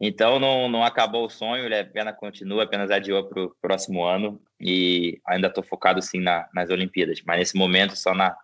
Então 0.00 0.38
não, 0.38 0.68
não 0.68 0.84
acabou 0.84 1.24
o 1.24 1.30
sonho, 1.30 1.64
ele 1.64 1.78
apenas 1.78 2.16
continua, 2.16 2.64
apenas 2.64 2.90
adiou 2.90 3.24
para 3.24 3.44
o 3.44 3.54
próximo 3.62 4.04
ano 4.04 4.38
e 4.60 5.18
ainda 5.26 5.48
estou 5.48 5.64
focado 5.64 6.02
sim 6.02 6.20
na, 6.20 6.46
nas 6.54 6.68
Olimpíadas, 6.68 7.22
mas 7.26 7.38
nesse 7.38 7.56
momento 7.56 7.96
só 7.96 8.14
na, 8.14 8.36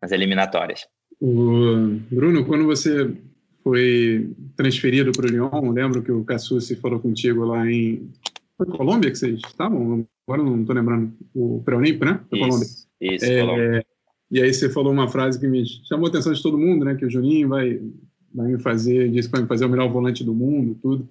nas 0.00 0.12
eliminatórias. 0.12 0.86
O 1.20 1.98
Bruno, 2.08 2.44
quando 2.46 2.66
você 2.66 3.16
foi 3.64 4.32
transferido 4.56 5.10
para 5.10 5.26
o 5.26 5.28
Lyon, 5.28 5.72
lembro 5.72 6.02
que 6.02 6.12
o 6.12 6.24
Cassucci 6.24 6.76
falou 6.76 7.00
contigo 7.00 7.44
lá 7.44 7.68
em 7.68 8.08
foi 8.64 8.76
Colômbia 8.76 9.10
que 9.10 9.18
vocês 9.18 9.40
estavam? 9.46 10.06
Agora 10.26 10.42
não 10.42 10.60
estou 10.60 10.74
lembrando. 10.74 11.12
O 11.34 11.62
pré-olímpico, 11.64 12.04
né? 12.04 12.20
Foi 12.28 12.38
Colômbia. 12.38 12.66
Isso, 13.00 13.24
é, 13.24 13.40
Colômbia. 13.40 13.86
E 14.30 14.42
aí 14.42 14.52
você 14.52 14.70
falou 14.70 14.92
uma 14.92 15.08
frase 15.08 15.38
que 15.38 15.46
me 15.46 15.64
chamou 15.86 16.06
a 16.06 16.08
atenção 16.08 16.32
de 16.32 16.42
todo 16.42 16.58
mundo, 16.58 16.84
né? 16.84 16.94
Que 16.94 17.04
o 17.04 17.10
Juninho 17.10 17.48
vai 17.48 17.80
vai 18.34 18.48
me 18.50 18.58
fazer, 18.58 19.10
disse 19.10 19.28
vai 19.28 19.42
me 19.42 19.48
fazer 19.48 19.66
o 19.66 19.68
melhor 19.68 19.90
volante 19.90 20.24
do 20.24 20.34
mundo, 20.34 20.78
tudo. 20.80 21.08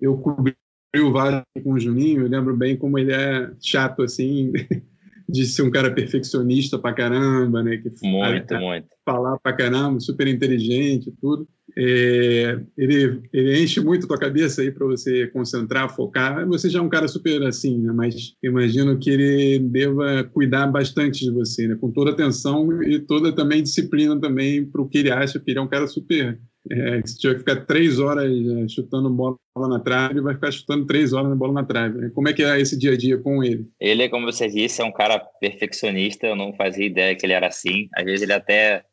Eu 0.00 0.16
cobri 0.18 0.56
o 0.96 1.12
Vasco 1.12 1.46
com 1.62 1.72
o 1.74 1.78
Juninho, 1.78 2.22
eu 2.22 2.28
lembro 2.28 2.56
bem 2.56 2.76
como 2.76 2.98
ele 2.98 3.12
é 3.12 3.52
chato, 3.60 4.02
assim, 4.02 4.52
de 5.28 5.46
ser 5.46 5.62
um 5.62 5.70
cara 5.70 5.92
perfeccionista 5.92 6.78
pra 6.78 6.92
caramba, 6.92 7.62
né? 7.62 7.76
Que 7.76 7.90
muito, 8.06 8.48
fala, 8.48 8.60
muito. 8.60 8.88
Falar 9.04 9.38
pra 9.38 9.52
caramba, 9.52 10.00
super 10.00 10.26
inteligente, 10.26 11.12
tudo. 11.20 11.46
É, 11.78 12.58
ele, 12.76 13.20
ele 13.32 13.62
enche 13.62 13.80
muito 13.80 14.04
a 14.04 14.08
tua 14.08 14.18
cabeça 14.18 14.62
aí 14.62 14.70
para 14.70 14.86
você 14.86 15.26
concentrar, 15.26 15.94
focar. 15.94 16.46
Você 16.48 16.70
já 16.70 16.78
é 16.78 16.82
um 16.82 16.88
cara 16.88 17.06
super 17.06 17.42
assim, 17.42 17.78
né? 17.78 17.92
Mas 17.92 18.32
imagino 18.42 18.98
que 18.98 19.10
ele 19.10 19.58
deva 19.58 20.24
cuidar 20.24 20.66
bastante 20.68 21.24
de 21.24 21.30
você, 21.30 21.68
né? 21.68 21.76
Com 21.78 21.90
toda 21.90 22.12
atenção 22.12 22.82
e 22.82 22.98
toda 22.98 23.34
também 23.34 23.62
disciplina 23.62 24.18
também 24.18 24.64
para 24.64 24.80
o 24.80 24.88
que 24.88 24.98
ele 24.98 25.10
acha, 25.10 25.38
porque 25.38 25.50
ele 25.50 25.58
é 25.58 25.62
um 25.62 25.68
cara 25.68 25.86
super 25.86 26.38
É, 26.68 27.00
se 27.06 27.18
tiver 27.18 27.34
que 27.34 27.40
ficar 27.40 27.64
três 27.64 28.00
horas 28.00 28.24
é, 28.24 28.68
chutando 28.68 29.08
bola 29.08 29.38
na 29.68 29.78
trave, 29.78 30.14
ele 30.14 30.20
vai 30.20 30.34
ficar 30.34 30.50
chutando 30.50 30.84
três 30.84 31.12
horas 31.12 31.28
na 31.28 31.36
bola 31.36 31.52
na 31.52 31.64
trave. 31.64 31.96
Né? 31.96 32.10
Como 32.12 32.28
é 32.28 32.32
que 32.32 32.42
é 32.42 32.60
esse 32.60 32.76
dia 32.76 32.92
a 32.92 32.96
dia 32.96 33.18
com 33.18 33.44
ele? 33.44 33.68
Ele, 33.78 34.08
como 34.08 34.26
você 34.26 34.48
disse, 34.48 34.82
é 34.82 34.84
um 34.84 34.92
cara 34.92 35.18
perfeccionista. 35.40 36.26
Eu 36.26 36.34
não 36.34 36.52
fazia 36.54 36.86
ideia 36.86 37.14
que 37.14 37.24
ele 37.24 37.34
era 37.34 37.46
assim. 37.46 37.88
Às 37.94 38.04
vezes 38.04 38.22
ele 38.22 38.32
até 38.32 38.84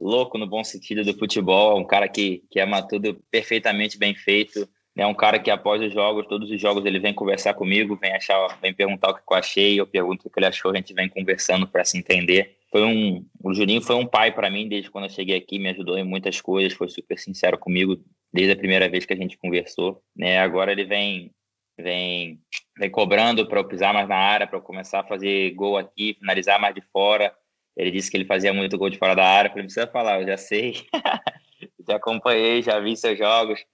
louco 0.00 0.38
no 0.38 0.46
bom 0.46 0.64
sentido 0.64 1.04
do 1.04 1.16
futebol, 1.16 1.78
um 1.78 1.84
cara 1.84 2.08
que, 2.08 2.42
que 2.50 2.60
ama 2.60 2.82
tudo 2.82 3.20
perfeitamente 3.30 3.98
bem 3.98 4.14
feito. 4.14 4.68
É 4.96 5.06
um 5.06 5.14
cara 5.14 5.38
que 5.38 5.50
após 5.50 5.80
os 5.80 5.92
jogos, 5.92 6.26
todos 6.26 6.50
os 6.50 6.60
jogos, 6.60 6.84
ele 6.84 6.98
vem 6.98 7.14
conversar 7.14 7.54
comigo, 7.54 7.96
vem 7.96 8.12
achar, 8.12 8.58
vem 8.60 8.74
perguntar 8.74 9.10
o 9.10 9.14
que 9.14 9.22
eu 9.28 9.36
achei, 9.36 9.80
eu 9.80 9.86
pergunto 9.86 10.26
o 10.26 10.30
que 10.30 10.38
ele 10.38 10.46
achou, 10.46 10.72
a 10.72 10.76
gente 10.76 10.92
vem 10.92 11.08
conversando 11.08 11.66
para 11.66 11.84
se 11.84 11.96
entender 11.96 12.56
foi 12.70 12.84
um, 12.84 13.26
o 13.42 13.52
Juninho 13.52 13.82
foi 13.82 13.96
um 13.96 14.06
pai 14.06 14.32
para 14.32 14.48
mim 14.48 14.68
desde 14.68 14.90
quando 14.90 15.04
eu 15.04 15.10
cheguei 15.10 15.36
aqui, 15.36 15.58
me 15.58 15.70
ajudou 15.70 15.98
em 15.98 16.04
muitas 16.04 16.40
coisas, 16.40 16.72
foi 16.72 16.88
super 16.88 17.18
sincero 17.18 17.58
comigo 17.58 17.98
desde 18.32 18.52
a 18.52 18.56
primeira 18.56 18.88
vez 18.88 19.04
que 19.04 19.12
a 19.12 19.16
gente 19.16 19.36
conversou, 19.36 20.00
né? 20.16 20.38
Agora 20.38 20.70
ele 20.70 20.84
vem 20.84 21.32
vem 21.76 22.38
vem 22.78 22.90
cobrando 22.90 23.46
para 23.46 23.58
eu 23.58 23.64
pisar 23.64 23.92
mais 23.92 24.08
na 24.08 24.16
área, 24.16 24.46
para 24.46 24.58
eu 24.58 24.62
começar 24.62 25.00
a 25.00 25.04
fazer 25.04 25.50
gol 25.50 25.76
aqui, 25.76 26.14
finalizar 26.18 26.60
mais 26.60 26.74
de 26.74 26.80
fora. 26.92 27.34
Ele 27.76 27.90
disse 27.90 28.10
que 28.10 28.16
ele 28.16 28.24
fazia 28.24 28.52
muito 28.52 28.76
gol 28.76 28.90
de 28.90 28.98
fora 28.98 29.14
da 29.14 29.24
área, 29.24 29.50
falei, 29.50 29.62
não 29.62 29.68
precisa 29.68 29.86
falar, 29.86 30.20
eu 30.20 30.26
já 30.26 30.36
sei. 30.36 30.74
já 31.88 31.96
acompanhei, 31.96 32.62
já 32.62 32.78
vi 32.80 32.96
seus 32.96 33.18
jogos, 33.18 33.64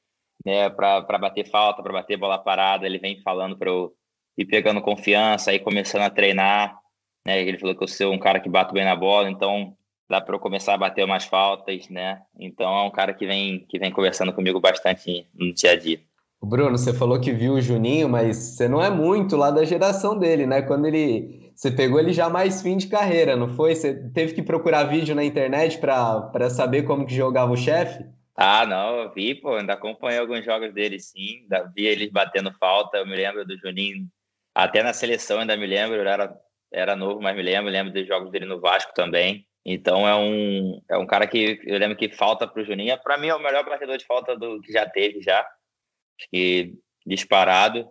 né, 0.44 0.68
para 0.70 1.18
bater 1.18 1.48
falta, 1.48 1.82
para 1.82 1.92
bater 1.92 2.16
bola 2.16 2.38
parada, 2.38 2.86
ele 2.86 2.98
vem 2.98 3.20
falando 3.22 3.56
para 3.56 3.70
eu 3.70 3.92
ir 4.36 4.44
pegando 4.44 4.80
confiança, 4.80 5.50
aí 5.50 5.58
começando 5.58 6.02
a 6.02 6.10
treinar 6.10 6.78
né? 7.26 7.42
Ele 7.42 7.58
falou 7.58 7.74
que 7.74 7.82
eu 7.82 7.88
sou 7.88 8.12
um 8.12 8.18
cara 8.18 8.38
que 8.38 8.48
bato 8.48 8.72
bem 8.72 8.84
na 8.84 8.94
bola, 8.94 9.28
então 9.28 9.74
dá 10.08 10.20
para 10.20 10.36
eu 10.36 10.38
começar 10.38 10.74
a 10.74 10.78
bater 10.78 11.04
umas 11.04 11.24
faltas, 11.24 11.88
né? 11.88 12.20
Então 12.38 12.72
é 12.72 12.84
um 12.84 12.90
cara 12.90 13.12
que 13.12 13.26
vem 13.26 13.66
que 13.68 13.80
vem 13.80 13.90
conversando 13.90 14.32
comigo 14.32 14.60
bastante 14.60 15.26
no 15.34 15.52
dia 15.52 15.72
a 15.72 15.76
dia. 15.76 16.00
Bruno, 16.40 16.78
você 16.78 16.94
falou 16.94 17.20
que 17.20 17.32
viu 17.32 17.54
o 17.54 17.60
Juninho, 17.60 18.08
mas 18.08 18.36
você 18.36 18.68
não 18.68 18.80
é 18.80 18.88
muito 18.88 19.36
lá 19.36 19.50
da 19.50 19.64
geração 19.64 20.16
dele, 20.16 20.46
né? 20.46 20.62
Quando 20.62 20.86
ele 20.86 21.45
você 21.56 21.70
pegou 21.70 21.98
ele 21.98 22.12
já 22.12 22.28
mais 22.28 22.62
fim 22.62 22.76
de 22.76 22.86
carreira, 22.86 23.34
não 23.34 23.48
foi? 23.48 23.74
Você 23.74 23.94
teve 24.10 24.34
que 24.34 24.42
procurar 24.42 24.84
vídeo 24.84 25.14
na 25.14 25.24
internet 25.24 25.78
para 25.78 26.50
saber 26.50 26.82
como 26.82 27.06
que 27.06 27.14
jogava 27.14 27.50
o 27.50 27.56
chefe? 27.56 28.04
Ah, 28.36 28.66
não, 28.66 29.00
eu 29.00 29.14
vi, 29.14 29.34
pô, 29.34 29.54
ainda 29.54 29.72
acompanhei 29.72 30.20
alguns 30.20 30.44
jogos 30.44 30.72
dele, 30.74 31.00
sim, 31.00 31.40
ainda 31.42 31.72
vi 31.74 31.86
eles 31.86 32.10
batendo 32.12 32.52
falta, 32.60 32.98
eu 32.98 33.06
me 33.06 33.16
lembro 33.16 33.46
do 33.46 33.56
Juninho, 33.58 34.06
até 34.54 34.82
na 34.82 34.92
seleção 34.92 35.40
ainda 35.40 35.56
me 35.56 35.66
lembro, 35.66 35.96
eu 35.96 36.06
era 36.06 36.38
era 36.72 36.94
novo, 36.94 37.20
mas 37.20 37.34
me 37.34 37.42
lembro, 37.42 37.70
lembro 37.70 37.92
dos 37.92 38.06
jogos 38.06 38.30
dele 38.30 38.44
no 38.44 38.60
Vasco 38.60 38.92
também. 38.94 39.46
Então 39.64 40.06
é 40.06 40.14
um, 40.14 40.80
é 40.90 40.98
um 40.98 41.06
cara 41.06 41.26
que 41.26 41.60
eu 41.64 41.78
lembro 41.78 41.96
que 41.96 42.08
falta 42.08 42.46
para 42.46 42.62
o 42.62 42.64
Juninho. 42.64 42.96
Para 43.02 43.18
mim 43.18 43.28
é 43.28 43.34
o 43.34 43.42
melhor 43.42 43.64
batedor 43.64 43.96
de 43.96 44.04
falta 44.04 44.36
do 44.36 44.60
que 44.60 44.72
já 44.72 44.88
teve 44.88 45.22
já. 45.22 45.40
Acho 45.40 46.28
que 46.30 46.74
disparado. 47.06 47.88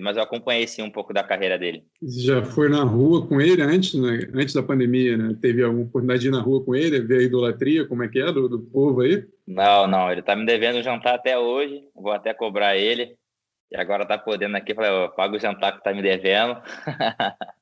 Mas 0.00 0.16
eu 0.16 0.22
acompanhei 0.22 0.66
sim 0.66 0.82
um 0.82 0.90
pouco 0.90 1.12
da 1.12 1.22
carreira 1.22 1.58
dele. 1.58 1.84
Já 2.02 2.42
foi 2.42 2.68
na 2.68 2.82
rua 2.82 3.26
com 3.26 3.40
ele 3.40 3.60
antes, 3.60 3.94
né? 3.94 4.28
antes 4.34 4.54
da 4.54 4.62
pandemia, 4.62 5.16
né? 5.16 5.36
Teve 5.40 5.62
alguma 5.62 5.84
oportunidade 5.84 6.22
de 6.22 6.28
ir 6.28 6.30
na 6.30 6.40
rua 6.40 6.64
com 6.64 6.74
ele, 6.74 7.00
ver 7.00 7.18
a 7.18 7.22
idolatria, 7.22 7.86
como 7.86 8.02
é 8.02 8.08
que 8.08 8.18
é 8.18 8.32
do, 8.32 8.48
do 8.48 8.58
povo 8.58 9.02
aí? 9.02 9.24
Não, 9.46 9.86
não. 9.86 10.10
Ele 10.10 10.22
tá 10.22 10.34
me 10.34 10.46
devendo 10.46 10.78
um 10.78 10.82
jantar 10.82 11.14
até 11.14 11.38
hoje. 11.38 11.82
Vou 11.94 12.12
até 12.12 12.32
cobrar 12.32 12.76
ele. 12.76 13.14
E 13.70 13.76
agora 13.76 14.06
tá 14.06 14.16
podendo 14.16 14.56
aqui. 14.56 14.74
Falei, 14.74 14.90
oh, 14.90 15.10
paga 15.10 15.36
o 15.36 15.40
jantar 15.40 15.76
que 15.76 15.84
tá 15.84 15.92
me 15.92 16.00
devendo. 16.00 16.56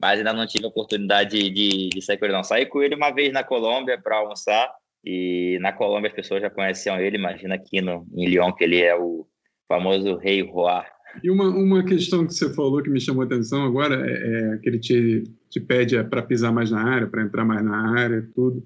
mas 0.00 0.18
ainda 0.18 0.32
não 0.32 0.46
tive 0.46 0.64
a 0.64 0.68
oportunidade 0.68 1.50
de, 1.50 1.90
de 1.90 2.02
sair 2.02 2.16
com 2.16 2.24
ele, 2.24 2.34
não. 2.34 2.42
Saí 2.42 2.64
com 2.64 2.82
ele 2.82 2.94
uma 2.94 3.10
vez 3.10 3.32
na 3.32 3.44
Colômbia 3.44 4.00
para 4.00 4.16
almoçar, 4.16 4.72
e 5.04 5.58
na 5.60 5.72
Colômbia 5.72 6.08
as 6.08 6.16
pessoas 6.16 6.40
já 6.40 6.48
conheciam 6.48 6.98
ele, 6.98 7.16
imagina 7.16 7.54
aqui 7.54 7.82
no, 7.82 8.06
em 8.14 8.26
Lyon, 8.26 8.52
que 8.52 8.64
ele 8.64 8.82
é 8.82 8.96
o 8.96 9.26
famoso 9.68 10.16
Rei 10.16 10.42
Roar. 10.42 10.90
E 11.22 11.30
uma, 11.30 11.48
uma 11.48 11.82
questão 11.84 12.26
que 12.26 12.34
você 12.34 12.52
falou 12.52 12.82
que 12.82 12.90
me 12.90 13.00
chamou 13.00 13.22
a 13.22 13.26
atenção 13.26 13.64
agora 13.64 14.06
é, 14.08 14.54
é 14.54 14.58
que 14.58 14.68
ele 14.68 14.78
te, 14.78 15.24
te 15.48 15.60
pede 15.60 16.02
para 16.04 16.22
pisar 16.22 16.52
mais 16.52 16.70
na 16.70 16.82
área, 16.82 17.06
para 17.06 17.22
entrar 17.22 17.44
mais 17.44 17.64
na 17.64 17.98
área, 17.98 18.28
tudo. 18.34 18.62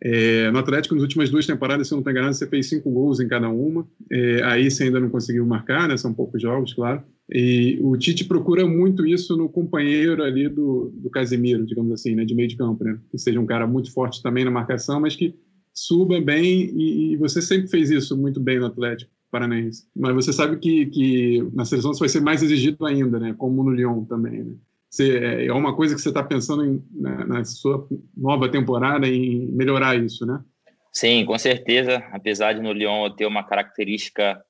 É, 0.00 0.50
no 0.50 0.58
Atlético, 0.58 0.94
nas 0.94 1.02
últimas 1.02 1.30
duas 1.30 1.46
temporadas, 1.46 1.88
se 1.88 1.94
eu 1.94 1.96
não 1.96 2.00
estou 2.00 2.12
enganado, 2.12 2.34
você 2.34 2.46
fez 2.46 2.68
cinco 2.68 2.90
gols 2.90 3.18
em 3.18 3.28
cada 3.28 3.48
uma. 3.48 3.88
É, 4.12 4.42
aí 4.44 4.70
você 4.70 4.84
ainda 4.84 5.00
não 5.00 5.08
conseguiu 5.08 5.46
marcar, 5.46 5.88
né? 5.88 5.96
São 5.96 6.12
poucos 6.12 6.40
jogos, 6.40 6.74
claro. 6.74 7.02
E 7.30 7.78
o 7.80 7.96
Tite 7.96 8.24
procura 8.24 8.66
muito 8.66 9.06
isso 9.06 9.36
no 9.36 9.48
companheiro 9.48 10.22
ali 10.22 10.48
do, 10.48 10.92
do 10.94 11.10
Casemiro, 11.10 11.64
digamos 11.64 11.92
assim, 11.92 12.14
né? 12.14 12.24
De 12.24 12.34
meio 12.34 12.48
de 12.48 12.56
campo, 12.56 12.84
né? 12.84 12.98
Que 13.10 13.18
seja 13.18 13.40
um 13.40 13.46
cara 13.46 13.66
muito 13.66 13.90
forte 13.92 14.22
também 14.22 14.44
na 14.44 14.50
marcação, 14.50 15.00
mas 15.00 15.16
que 15.16 15.34
suba 15.72 16.20
bem. 16.20 16.70
E, 16.76 17.12
e 17.12 17.16
você 17.16 17.40
sempre 17.40 17.68
fez 17.68 17.90
isso 17.90 18.16
muito 18.16 18.38
bem 18.38 18.58
no 18.58 18.66
Atlético 18.66 19.15
Paranaense. 19.36 19.86
Mas 19.94 20.14
você 20.14 20.32
sabe 20.32 20.58
que, 20.58 20.86
que 20.86 21.50
na 21.52 21.64
seleção 21.66 21.90
isso 21.90 22.00
vai 22.00 22.08
ser 22.08 22.20
mais 22.20 22.42
exigido 22.42 22.86
ainda, 22.86 23.20
né? 23.20 23.34
Como 23.36 23.62
no 23.62 23.70
Lyon 23.70 24.04
também, 24.04 24.42
né? 24.42 24.54
Você, 24.88 25.18
é, 25.18 25.46
é 25.46 25.52
uma 25.52 25.76
coisa 25.76 25.94
que 25.94 26.00
você 26.00 26.08
está 26.08 26.22
pensando 26.22 26.64
em, 26.64 26.82
na, 26.90 27.26
na, 27.26 27.44
sua 27.44 27.86
nova 28.16 28.48
temporada 28.48 29.06
em 29.06 29.46
melhorar 29.48 29.94
isso, 29.94 30.24
né? 30.24 30.42
Sim, 30.90 31.26
com 31.26 31.38
certeza. 31.38 31.98
Apesar 32.12 32.54
de 32.54 32.62
no 32.62 32.72
Lyon 32.72 33.10
ter 33.10 33.26
uma 33.26 33.44
característica 33.44 34.42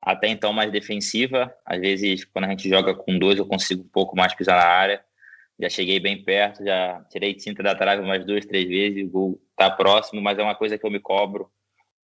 até 0.00 0.28
então 0.28 0.52
mais 0.52 0.70
defensiva, 0.70 1.52
às 1.66 1.80
vezes 1.80 2.24
quando 2.24 2.44
a 2.44 2.50
gente 2.50 2.68
joga 2.68 2.94
com 2.94 3.18
dois 3.18 3.38
eu 3.38 3.46
consigo 3.46 3.82
um 3.82 3.88
pouco 3.88 4.16
mais 4.16 4.34
pisar 4.34 4.56
na 4.56 4.70
área. 4.70 5.00
Já 5.60 5.68
cheguei 5.68 5.98
bem 5.98 6.22
perto, 6.22 6.64
já 6.64 7.04
tirei 7.10 7.34
tinta 7.34 7.64
da 7.64 7.74
trave 7.74 8.00
umas 8.00 8.24
duas, 8.24 8.46
três 8.46 8.68
vezes, 8.68 9.04
o 9.04 9.10
gol 9.10 9.40
está 9.50 9.68
próximo, 9.68 10.22
mas 10.22 10.38
é 10.38 10.42
uma 10.44 10.54
coisa 10.54 10.78
que 10.78 10.86
eu 10.86 10.90
me 10.90 11.00
cobro. 11.00 11.50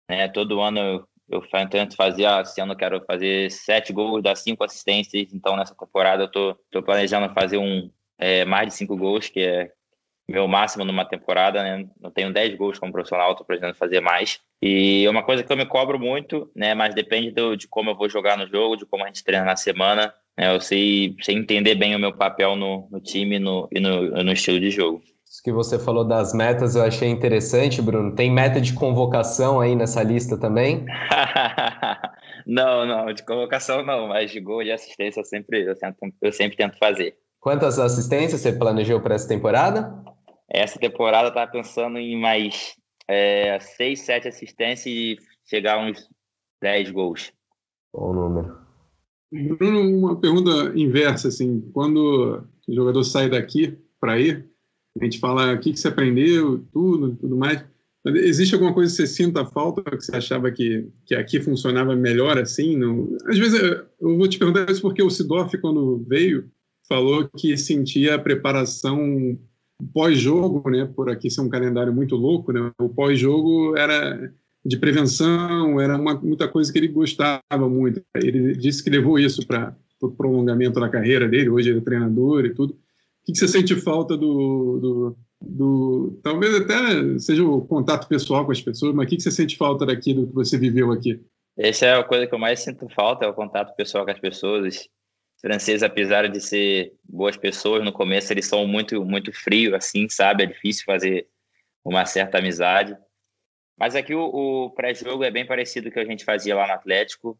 Né? 0.09 0.27
Todo 0.27 0.59
ano 0.59 0.79
eu 0.79 1.07
eu 1.29 1.41
tento 1.69 1.95
fazer, 1.95 2.25
esse 2.41 2.61
ano 2.61 2.73
eu 2.73 2.77
quero 2.77 3.03
fazer 3.05 3.51
sete 3.51 3.91
gols, 3.91 4.21
dar 4.21 4.35
cinco 4.35 4.63
assistências, 4.63 5.33
então 5.33 5.55
nessa 5.55 5.75
temporada 5.75 6.23
eu 6.23 6.27
tô, 6.27 6.55
tô 6.71 6.83
planejando 6.83 7.33
fazer 7.33 7.57
um 7.57 7.89
é, 8.17 8.45
mais 8.45 8.67
de 8.67 8.75
cinco 8.75 8.95
gols, 8.95 9.29
que 9.29 9.39
é 9.39 9.71
meu 10.27 10.47
máximo 10.47 10.83
numa 10.83 11.05
temporada, 11.05 11.61
né? 11.61 11.87
Tenho 12.13 12.33
dez 12.33 12.55
gols 12.55 12.79
como 12.79 12.91
profissional, 12.91 13.31
estou 13.31 13.45
pretendendo 13.45 13.77
fazer 13.77 13.99
mais. 13.99 14.39
E 14.61 15.05
é 15.05 15.09
uma 15.09 15.23
coisa 15.23 15.43
que 15.43 15.51
eu 15.51 15.57
me 15.57 15.65
cobro 15.65 15.99
muito, 15.99 16.49
né? 16.55 16.73
Mas 16.73 16.95
depende 16.95 17.31
do, 17.31 17.55
de 17.55 17.67
como 17.67 17.91
eu 17.91 17.95
vou 17.95 18.09
jogar 18.09 18.37
no 18.37 18.47
jogo, 18.47 18.75
de 18.75 18.85
como 18.85 19.03
a 19.03 19.07
gente 19.07 19.23
treina 19.23 19.45
na 19.45 19.55
semana. 19.55 20.13
Né? 20.35 20.53
Eu 20.53 20.59
sei, 20.59 21.15
sei 21.21 21.35
entender 21.35 21.75
bem 21.75 21.95
o 21.95 21.99
meu 21.99 22.11
papel 22.11 22.55
no, 22.55 22.87
no 22.89 22.99
time 22.99 23.37
no, 23.37 23.67
e 23.71 23.79
no, 23.79 24.23
no 24.23 24.31
estilo 24.31 24.59
de 24.59 24.71
jogo. 24.71 25.03
Isso 25.35 25.43
que 25.43 25.51
você 25.51 25.77
falou 25.77 26.05
das 26.05 26.33
metas 26.33 26.77
eu 26.77 26.81
achei 26.81 27.09
interessante, 27.09 27.81
Bruno. 27.81 28.15
Tem 28.15 28.31
meta 28.31 28.61
de 28.61 28.73
convocação 28.73 29.59
aí 29.59 29.75
nessa 29.75 30.01
lista 30.01 30.39
também? 30.39 30.85
não, 32.47 32.85
não, 32.85 33.13
de 33.13 33.21
convocação 33.21 33.85
não, 33.85 34.07
mas 34.07 34.31
de 34.31 34.39
gol 34.39 34.63
e 34.63 34.71
assistência 34.71 35.19
eu 35.19 35.25
sempre, 35.25 35.69
eu 35.69 35.75
sempre, 35.75 36.13
eu 36.21 36.31
sempre 36.31 36.55
tento 36.55 36.77
fazer. 36.77 37.17
Quantas 37.41 37.77
assistências 37.77 38.39
você 38.39 38.53
planejou 38.53 39.01
para 39.01 39.15
essa 39.15 39.27
temporada? 39.27 39.93
Essa 40.49 40.79
temporada 40.79 41.25
eu 41.25 41.29
estava 41.29 41.51
pensando 41.51 41.97
em 41.97 42.17
mais 42.17 42.73
é, 43.05 43.59
seis, 43.59 44.05
sete 44.05 44.29
assistências 44.29 44.85
e 44.85 45.17
chegar 45.49 45.75
a 45.75 45.81
uns 45.81 46.09
10 46.61 46.91
gols. 46.91 47.33
Bom 47.93 48.13
número. 48.13 48.57
Bruno, 49.29 49.81
uma 49.81 50.17
pergunta 50.17 50.71
inversa, 50.79 51.27
assim, 51.27 51.59
quando 51.73 52.41
o 52.65 52.73
jogador 52.73 53.03
sai 53.03 53.29
daqui 53.29 53.77
para 53.99 54.17
ir, 54.17 54.54
a 54.99 55.03
gente 55.03 55.19
fala 55.19 55.53
o 55.53 55.59
que, 55.59 55.71
que 55.71 55.79
você 55.79 55.87
aprendeu, 55.87 56.63
tudo, 56.71 57.15
tudo 57.15 57.35
mais. 57.35 57.63
Existe 58.05 58.53
alguma 58.53 58.73
coisa 58.73 58.91
que 58.91 58.97
você 58.97 59.07
sinta 59.07 59.45
falta, 59.45 59.81
que 59.81 60.03
você 60.03 60.15
achava 60.15 60.51
que, 60.51 60.87
que 61.05 61.15
aqui 61.15 61.39
funcionava 61.39 61.95
melhor 61.95 62.37
assim? 62.37 62.77
Não? 62.77 63.17
Às 63.25 63.37
vezes, 63.37 63.59
eu 63.59 64.17
vou 64.17 64.27
te 64.27 64.37
perguntar 64.37 64.69
isso 64.71 64.81
porque 64.81 65.01
o 65.01 65.09
Sidorf, 65.09 65.57
quando 65.57 66.05
veio, 66.07 66.49
falou 66.87 67.27
que 67.35 67.57
sentia 67.57 68.15
a 68.15 68.19
preparação 68.19 69.37
pós-jogo, 69.91 70.69
né, 70.69 70.85
por 70.85 71.09
aqui 71.09 71.29
ser 71.29 71.41
um 71.41 71.49
calendário 71.49 71.91
muito 71.91 72.15
louco, 72.15 72.53
né, 72.53 72.71
o 72.79 72.87
pós-jogo 72.87 73.75
era 73.75 74.31
de 74.63 74.77
prevenção, 74.77 75.81
era 75.81 75.97
uma, 75.97 76.15
muita 76.15 76.47
coisa 76.47 76.71
que 76.71 76.77
ele 76.77 76.87
gostava 76.87 77.41
muito. 77.69 78.01
Ele 78.15 78.55
disse 78.55 78.83
que 78.83 78.89
levou 78.89 79.19
isso 79.19 79.45
para 79.45 79.75
o 79.99 80.07
pro 80.07 80.15
prolongamento 80.15 80.79
da 80.79 80.89
carreira 80.89 81.27
dele, 81.27 81.49
hoje 81.49 81.69
ele 81.69 81.79
é 81.79 81.81
treinador 81.81 82.45
e 82.45 82.53
tudo 82.53 82.77
que, 83.25 83.31
que 83.31 83.39
você 83.39 83.47
sente 83.47 83.75
falta 83.75 84.15
do, 84.15 84.79
do, 84.79 85.17
do, 85.41 86.19
Talvez 86.23 86.55
até 86.55 87.19
seja 87.19 87.43
o 87.43 87.65
contato 87.65 88.07
pessoal 88.07 88.45
com 88.45 88.51
as 88.51 88.61
pessoas, 88.61 88.93
mas 88.93 89.07
o 89.07 89.09
que, 89.09 89.19
você 89.19 89.31
sente 89.31 89.57
falta 89.57 89.85
daquilo 89.85 90.27
que 90.27 90.33
você 90.33 90.57
viveu 90.57 90.91
aqui? 90.91 91.19
Essa 91.57 91.85
é 91.87 91.93
a 91.95 92.03
coisa 92.03 92.27
que 92.27 92.35
eu 92.35 92.39
mais 92.39 92.59
sinto 92.59 92.87
falta, 92.89 93.25
é 93.25 93.27
o 93.27 93.33
contato 93.33 93.75
pessoal 93.75 94.05
com 94.05 94.11
as 94.11 94.19
pessoas. 94.19 94.75
Os 94.75 94.89
franceses, 95.41 95.83
apesar 95.83 96.29
de 96.29 96.39
ser 96.39 96.93
boas 97.03 97.35
pessoas, 97.35 97.83
no 97.83 97.91
começo 97.91 98.31
eles 98.31 98.45
são 98.45 98.67
muito, 98.67 99.03
muito 99.03 99.33
frios, 99.33 99.73
assim, 99.73 100.07
sabe? 100.07 100.43
É 100.43 100.47
difícil 100.47 100.83
fazer 100.85 101.27
uma 101.83 102.05
certa 102.05 102.37
amizade. 102.37 102.95
Mas 103.77 103.95
aqui 103.95 104.13
o, 104.13 104.23
o 104.23 104.69
pré-jogo 104.71 105.23
é 105.23 105.31
bem 105.31 105.45
parecido 105.45 105.85
com 105.85 105.89
o 105.91 105.93
que 105.93 105.99
a 105.99 106.05
gente 106.05 106.23
fazia 106.23 106.55
lá 106.55 106.67
no 106.67 106.73
Atlético 106.73 107.37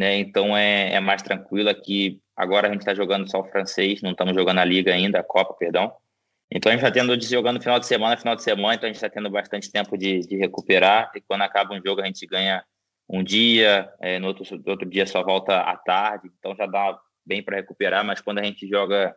né? 0.00 0.18
Então 0.18 0.56
é, 0.56 0.94
é 0.94 1.00
mais 1.00 1.20
tranquilo 1.20 1.68
aqui. 1.68 2.18
Agora 2.34 2.66
a 2.66 2.72
gente 2.72 2.80
está 2.80 2.94
jogando 2.94 3.30
só 3.30 3.40
o 3.40 3.44
francês, 3.44 4.00
não 4.00 4.12
estamos 4.12 4.34
jogando 4.34 4.56
a 4.58 4.64
liga 4.64 4.94
ainda, 4.94 5.20
a 5.20 5.22
Copa, 5.22 5.52
perdão. 5.52 5.92
Então 6.50 6.72
a 6.72 6.74
gente 6.74 6.82
está 6.82 6.90
tendo 6.90 7.20
jogando 7.22 7.60
final 7.60 7.78
de 7.78 7.86
semana, 7.86 8.16
final 8.16 8.34
de 8.34 8.42
semana, 8.42 8.74
então 8.74 8.86
a 8.86 8.88
gente 8.88 8.96
está 8.96 9.10
tendo 9.10 9.28
bastante 9.28 9.70
tempo 9.70 9.98
de, 9.98 10.20
de, 10.20 10.36
recuperar. 10.38 11.12
E 11.14 11.20
quando 11.20 11.42
acaba 11.42 11.74
um 11.74 11.82
jogo, 11.84 12.00
a 12.00 12.06
gente 12.06 12.26
ganha 12.26 12.64
um 13.06 13.22
dia, 13.22 13.92
é, 14.00 14.18
no 14.18 14.28
outro, 14.28 14.44
outro 14.66 14.88
dia 14.88 15.04
só 15.04 15.22
volta 15.22 15.60
à 15.60 15.76
tarde, 15.76 16.30
então 16.38 16.56
já 16.56 16.64
dá 16.64 16.98
bem 17.26 17.42
para 17.42 17.56
recuperar. 17.56 18.02
Mas 18.02 18.22
quando 18.22 18.38
a 18.38 18.42
gente 18.42 18.66
joga, 18.66 19.14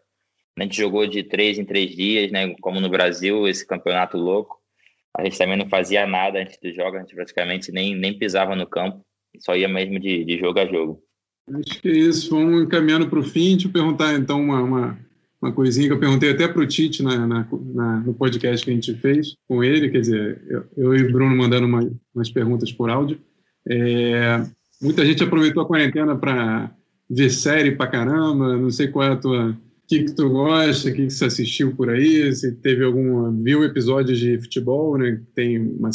a 0.60 0.64
gente 0.64 0.76
jogou 0.76 1.08
de 1.08 1.24
três 1.24 1.58
em 1.58 1.64
três 1.64 1.96
dias, 1.96 2.30
né? 2.30 2.54
Como 2.60 2.82
no 2.82 2.90
Brasil, 2.90 3.48
esse 3.48 3.66
campeonato 3.66 4.18
louco. 4.18 4.62
A 5.18 5.24
gente 5.24 5.38
também 5.38 5.56
não 5.56 5.70
fazia 5.70 6.06
nada 6.06 6.40
antes 6.40 6.58
do 6.62 6.74
jogo, 6.74 6.98
a 6.98 7.00
gente 7.00 7.16
praticamente 7.16 7.72
nem, 7.72 7.96
nem 7.96 8.18
pisava 8.18 8.54
no 8.54 8.68
campo, 8.68 9.06
só 9.40 9.56
ia 9.56 9.68
mesmo 9.68 10.00
de, 10.00 10.24
de 10.24 10.38
jogo 10.38 10.60
a 10.60 10.66
jogo. 10.66 11.02
Acho 11.52 11.82
que 11.82 11.90
é 11.90 11.98
isso. 11.98 12.30
Vamos 12.30 12.64
encaminhando 12.64 13.08
para 13.10 13.20
o 13.20 13.24
fim. 13.24 13.58
Eu 13.62 13.70
perguntar, 13.70 14.14
então, 14.16 14.42
uma, 14.42 14.62
uma, 14.62 15.00
uma 15.42 15.52
coisinha 15.52 15.88
que 15.88 15.94
eu 15.94 16.00
perguntei 16.00 16.32
até 16.32 16.48
para 16.48 16.62
o 16.62 16.68
Tite 16.68 17.04
na, 17.04 17.28
na, 17.28 17.48
na, 17.74 18.00
no 18.00 18.14
podcast 18.14 18.64
que 18.64 18.72
a 18.72 18.74
gente 18.74 18.94
fez 18.96 19.36
com 19.48 19.64
ele. 19.64 19.90
Quer 19.90 20.02
dizer, 20.02 20.42
eu, 20.48 20.64
eu 20.78 20.96
e 20.96 21.04
o 21.04 21.12
Bruno 21.12 21.36
mandando 21.36 21.68
uma, 21.68 21.92
umas 22.16 22.30
perguntas 22.30 22.72
por 22.72 22.90
áudio. 22.90 23.20
É, 23.70 24.44
muita 24.82 25.06
gente 25.06 25.24
aproveitou 25.24 25.64
a 25.64 25.68
quarentena 25.68 26.16
para 26.16 26.74
ver 27.10 27.30
série 27.30 27.76
para 27.76 27.92
caramba. 27.92 28.58
Não 28.58 28.70
sei 28.70 28.88
qual 28.88 29.06
é 29.06 29.12
a 29.12 29.18
tua 29.18 29.58
o 29.84 29.88
que, 29.88 30.04
que 30.06 30.14
tu 30.14 30.30
gosta, 30.30 30.90
o 30.90 30.94
que, 30.94 31.08
que 31.08 31.14
você 31.14 31.26
assistiu 31.26 31.76
por 31.76 31.90
aí, 31.90 32.34
se 32.34 32.54
teve 32.54 32.86
algum. 32.86 33.44
viu 33.44 33.66
episódios 33.66 34.18
de 34.18 34.40
futebol, 34.40 34.98
né? 34.98 35.22
Tem 35.36 35.60
uma, 35.60 35.90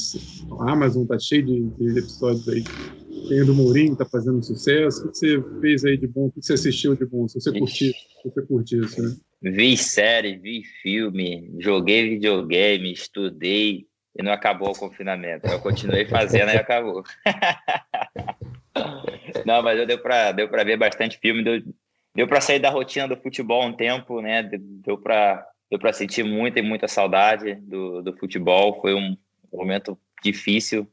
a 0.60 0.72
Amazon 0.72 1.06
tá 1.06 1.18
cheio 1.18 1.44
de, 1.44 1.62
de 1.70 1.98
episódios 1.98 2.46
aí. 2.48 2.62
Tem 3.28 3.44
do 3.44 3.54
Mourinho, 3.54 3.94
tá 3.94 4.06
fazendo 4.06 4.42
sucesso. 4.42 5.06
O 5.06 5.10
que 5.10 5.18
você 5.18 5.42
fez 5.60 5.84
aí 5.84 5.98
de 5.98 6.06
bom? 6.06 6.26
O 6.26 6.32
que 6.32 6.40
você 6.40 6.54
assistiu 6.54 6.96
de 6.96 7.04
bom? 7.04 7.28
Se 7.28 7.40
você 7.40 7.52
curtiu, 7.52 7.92
se 7.92 8.30
você 8.30 8.42
curtiu 8.46 8.84
isso, 8.84 9.02
né? 9.02 9.14
Vi 9.42 9.76
série, 9.76 10.36
vi 10.36 10.64
filme, 10.82 11.54
joguei 11.58 12.08
videogame, 12.08 12.90
estudei 12.90 13.86
e 14.16 14.22
não 14.22 14.32
acabou 14.32 14.70
o 14.70 14.78
confinamento. 14.78 15.46
Eu 15.46 15.60
continuei 15.60 16.06
fazendo 16.06 16.50
e 16.50 16.56
acabou. 16.58 17.04
não, 19.44 19.62
mas 19.62 19.86
deu 19.86 19.98
para 19.98 20.32
deu 20.32 20.48
ver 20.48 20.78
bastante 20.78 21.18
filme, 21.18 21.44
deu, 21.44 21.62
deu 22.14 22.26
para 22.26 22.40
sair 22.40 22.58
da 22.58 22.70
rotina 22.70 23.06
do 23.06 23.16
futebol 23.16 23.64
um 23.64 23.72
tempo, 23.72 24.20
né? 24.20 24.42
Deu 24.42 24.98
para 24.98 25.46
deu 25.70 25.78
para 25.78 25.92
sentir 25.92 26.24
muita 26.24 26.58
e 26.58 26.62
muita 26.62 26.88
saudade 26.88 27.54
do, 27.56 28.02
do 28.02 28.16
futebol. 28.16 28.80
Foi 28.80 28.94
um 28.94 29.16
momento 29.52 29.98
difícil, 30.24 30.88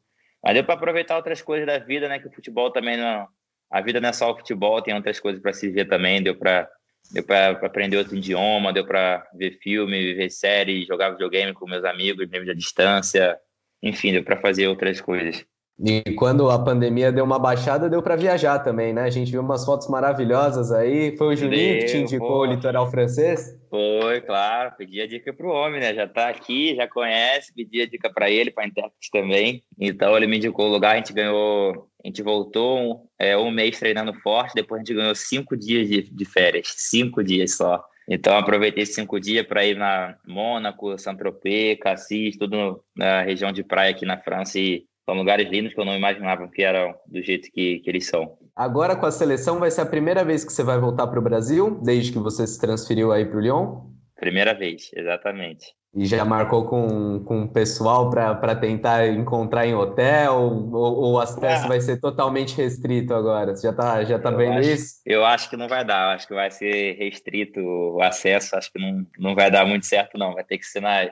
mas 0.45 0.53
deu 0.53 0.63
para 0.63 0.75
aproveitar 0.75 1.15
outras 1.15 1.41
coisas 1.41 1.65
da 1.65 1.79
vida, 1.79 2.07
né? 2.07 2.19
Que 2.19 2.27
o 2.27 2.31
futebol 2.31 2.69
também 2.69 2.95
não, 2.95 3.27
a 3.71 3.81
vida 3.81 3.99
não 3.99 4.09
é 4.09 4.13
só 4.13 4.31
o 4.31 4.37
futebol, 4.37 4.79
tem 4.79 4.93
outras 4.93 5.19
coisas 5.19 5.41
para 5.41 5.51
se 5.51 5.71
ver 5.71 5.85
também. 5.85 6.21
Deu 6.21 6.37
para 6.37 6.69
deu 7.11 7.23
para 7.23 7.49
aprender 7.65 7.97
outro 7.97 8.15
idioma, 8.15 8.71
deu 8.71 8.85
para 8.85 9.27
ver 9.33 9.57
filme, 9.61 10.13
ver 10.13 10.29
série, 10.29 10.85
jogar 10.85 11.11
videogame 11.11 11.53
com 11.53 11.67
meus 11.67 11.83
amigos, 11.83 12.27
mesmo 12.29 12.51
à 12.51 12.53
distância. 12.53 13.39
Enfim, 13.81 14.11
deu 14.11 14.23
para 14.23 14.37
fazer 14.37 14.67
outras 14.67 15.01
coisas. 15.01 15.43
E 15.77 16.01
quando 16.13 16.49
a 16.49 16.57
pandemia 16.57 17.11
deu 17.11 17.25
uma 17.25 17.37
baixada, 17.37 17.89
deu 17.89 18.01
para 18.01 18.15
viajar 18.15 18.59
também, 18.59 18.93
né? 18.93 19.03
A 19.03 19.09
gente 19.09 19.29
viu 19.29 19.41
umas 19.41 19.65
fotos 19.65 19.89
maravilhosas 19.89 20.71
aí. 20.71 21.15
Foi 21.17 21.33
o 21.33 21.35
Juninho 21.35 21.73
deu, 21.73 21.79
que 21.79 21.85
te 21.85 21.97
indicou 21.97 22.27
pô. 22.27 22.39
o 22.39 22.45
litoral 22.45 22.89
francês? 22.89 23.59
Foi, 23.69 24.21
claro. 24.21 24.73
Pedi 24.77 25.01
a 25.01 25.07
dica 25.07 25.33
pro 25.33 25.49
homem, 25.49 25.81
né? 25.81 25.93
Já 25.93 26.07
tá 26.07 26.29
aqui, 26.29 26.75
já 26.75 26.87
conhece. 26.87 27.53
Pedi 27.53 27.81
a 27.81 27.87
dica 27.87 28.09
para 28.09 28.29
ele, 28.29 28.51
para 28.51 28.65
intérprete 28.65 29.11
também. 29.11 29.63
Então 29.77 30.15
ele 30.15 30.27
me 30.27 30.37
indicou 30.37 30.67
o 30.67 30.71
lugar. 30.71 30.93
A 30.93 30.97
gente 30.97 31.11
ganhou, 31.11 31.89
a 32.01 32.07
gente 32.07 32.23
voltou 32.23 32.79
um, 32.79 33.07
é, 33.19 33.37
um 33.37 33.51
mês 33.51 33.77
treinando 33.77 34.13
forte. 34.21 34.55
Depois 34.55 34.79
a 34.79 34.83
gente 34.83 34.95
ganhou 34.95 35.13
cinco 35.13 35.57
dias 35.57 35.89
de, 35.89 36.03
de 36.03 36.25
férias, 36.25 36.73
cinco 36.77 37.21
dias 37.21 37.57
só. 37.57 37.83
Então 38.07 38.37
aproveitei 38.37 38.83
esses 38.83 38.95
cinco 38.95 39.19
dias 39.19 39.45
para 39.45 39.65
ir 39.65 39.75
na 39.75 40.15
Mônaco, 40.25 40.97
Saint-Tropez, 40.97 41.79
Cassis, 41.79 42.37
tudo 42.37 42.81
na 42.95 43.23
região 43.23 43.51
de 43.51 43.63
praia 43.63 43.91
aqui 43.91 44.05
na 44.05 44.17
França 44.17 44.57
e 44.57 44.85
são 45.05 45.15
lugares 45.15 45.49
lindos 45.49 45.73
que 45.73 45.79
eu 45.79 45.85
não 45.85 45.95
imaginava 45.95 46.47
que 46.47 46.63
eram 46.63 46.95
do 47.07 47.21
jeito 47.21 47.51
que, 47.51 47.79
que 47.79 47.89
eles 47.89 48.07
são. 48.07 48.37
Agora 48.55 48.95
com 48.95 49.05
a 49.05 49.11
seleção 49.11 49.59
vai 49.59 49.69
ser 49.69 49.81
a 49.81 49.85
primeira 49.85 50.25
vez 50.25 50.43
que 50.43 50.51
você 50.51 50.63
vai 50.63 50.79
voltar 50.79 51.07
para 51.07 51.19
o 51.19 51.23
Brasil, 51.23 51.79
desde 51.83 52.11
que 52.11 52.19
você 52.19 52.47
se 52.47 52.59
transferiu 52.59 53.11
aí 53.11 53.25
para 53.25 53.37
o 53.37 53.41
Lyon? 53.41 53.81
Primeira 54.15 54.53
vez, 54.53 54.89
exatamente. 54.95 55.65
E 55.93 56.05
já 56.05 56.25
marcou 56.25 56.65
com, 56.67 57.23
com 57.23 57.43
o 57.43 57.47
pessoal 57.47 58.09
para 58.09 58.55
tentar 58.55 59.07
encontrar 59.07 59.65
em 59.65 59.73
hotel? 59.73 60.33
Ou, 60.73 61.13
o 61.13 61.19
acesso 61.19 61.65
ah. 61.65 61.67
vai 61.69 61.79
ser 61.79 62.01
totalmente 62.01 62.55
restrito 62.57 63.13
agora? 63.13 63.55
Você 63.55 63.67
já 63.67 63.71
está 63.71 64.03
já 64.03 64.19
tá 64.19 64.29
vendo 64.29 64.59
acho, 64.59 64.69
isso? 64.69 65.01
Eu 65.05 65.23
acho 65.23 65.49
que 65.49 65.55
não 65.55 65.69
vai 65.69 65.85
dar. 65.85 66.09
Eu 66.09 66.15
acho 66.15 66.27
que 66.27 66.33
vai 66.33 66.51
ser 66.51 66.97
restrito 66.97 67.61
o 67.61 68.01
acesso. 68.01 68.57
Acho 68.57 68.73
que 68.73 68.79
não, 68.79 69.07
não 69.17 69.35
vai 69.35 69.49
dar 69.49 69.65
muito 69.65 69.85
certo, 69.85 70.17
não. 70.17 70.33
Vai 70.33 70.43
ter 70.43 70.57
que 70.57 70.65
ser 70.65 70.81
na, 70.81 71.09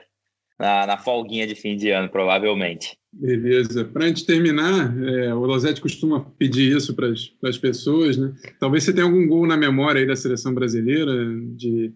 na, 0.58 0.86
na 0.86 0.96
folguinha 0.96 1.46
de 1.46 1.54
fim 1.54 1.76
de 1.76 1.90
ano, 1.90 2.08
provavelmente. 2.08 2.96
Beleza. 3.12 3.84
Para 3.84 4.04
a 4.04 4.08
gente 4.08 4.26
terminar, 4.26 4.96
é, 5.06 5.34
o 5.34 5.40
Losetti 5.40 5.80
costuma 5.80 6.20
pedir 6.38 6.76
isso 6.76 6.94
para 6.94 7.08
as 7.48 7.58
pessoas, 7.58 8.16
né? 8.16 8.32
Talvez 8.58 8.84
você 8.84 8.92
tenha 8.92 9.06
algum 9.06 9.26
gol 9.26 9.46
na 9.46 9.56
memória 9.56 10.00
aí 10.00 10.06
da 10.06 10.16
seleção 10.16 10.52
brasileira, 10.52 11.12
de, 11.56 11.92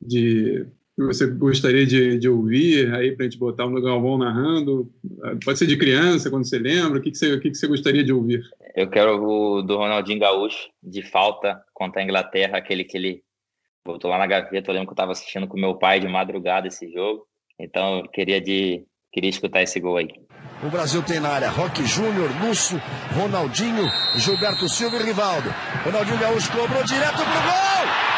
de 0.00 0.66
que 0.94 1.02
você 1.02 1.26
gostaria 1.26 1.86
de, 1.86 2.18
de 2.18 2.28
ouvir 2.28 2.94
aí 2.94 3.12
para 3.12 3.24
a 3.24 3.28
gente 3.28 3.38
botar 3.38 3.66
no 3.66 3.80
Galvão 3.80 4.18
narrando? 4.18 4.90
Pode 5.44 5.58
ser 5.58 5.66
de 5.66 5.76
criança, 5.76 6.30
quando 6.30 6.46
você 6.46 6.58
lembra? 6.58 6.98
O 6.98 7.02
que, 7.02 7.10
que, 7.10 7.18
você, 7.18 7.32
o 7.32 7.40
que, 7.40 7.50
que 7.50 7.56
você 7.56 7.66
gostaria 7.66 8.04
de 8.04 8.12
ouvir? 8.12 8.42
Eu 8.74 8.88
quero 8.88 9.22
o 9.22 9.62
do 9.62 9.76
Ronaldinho 9.76 10.20
Gaúcho, 10.20 10.68
de 10.82 11.02
falta 11.02 11.62
contra 11.72 12.00
a 12.00 12.04
Inglaterra, 12.04 12.58
aquele 12.58 12.84
que 12.84 12.96
ele 12.96 13.22
botou 13.86 14.10
lá 14.10 14.18
na 14.18 14.26
gaveta. 14.26 14.70
Eu 14.70 14.74
lembro 14.74 14.88
que 14.88 14.92
eu 14.92 14.94
estava 14.94 15.12
assistindo 15.12 15.46
com 15.46 15.58
meu 15.58 15.76
pai 15.76 15.98
de 15.98 16.08
madrugada 16.08 16.68
esse 16.68 16.90
jogo. 16.92 17.26
Então, 17.62 18.02
queria, 18.12 18.40
de, 18.40 18.82
queria 19.12 19.30
escutar 19.30 19.62
esse 19.62 19.78
gol 19.78 19.96
aí. 19.96 20.08
O 20.64 20.68
Brasil 20.68 21.00
tem 21.02 21.20
na 21.20 21.28
área 21.28 21.48
Roque 21.48 21.86
Júnior, 21.86 22.28
Lúcio, 22.44 22.80
Ronaldinho, 23.14 23.88
Gilberto 24.16 24.68
Silva 24.68 24.96
e 24.96 25.04
Rivaldo. 25.04 25.48
Ronaldinho 25.84 26.18
Gaúcho 26.18 26.50
cobrou 26.50 26.82
direto 26.84 27.14
pro 27.14 27.24
gol! 27.24 28.11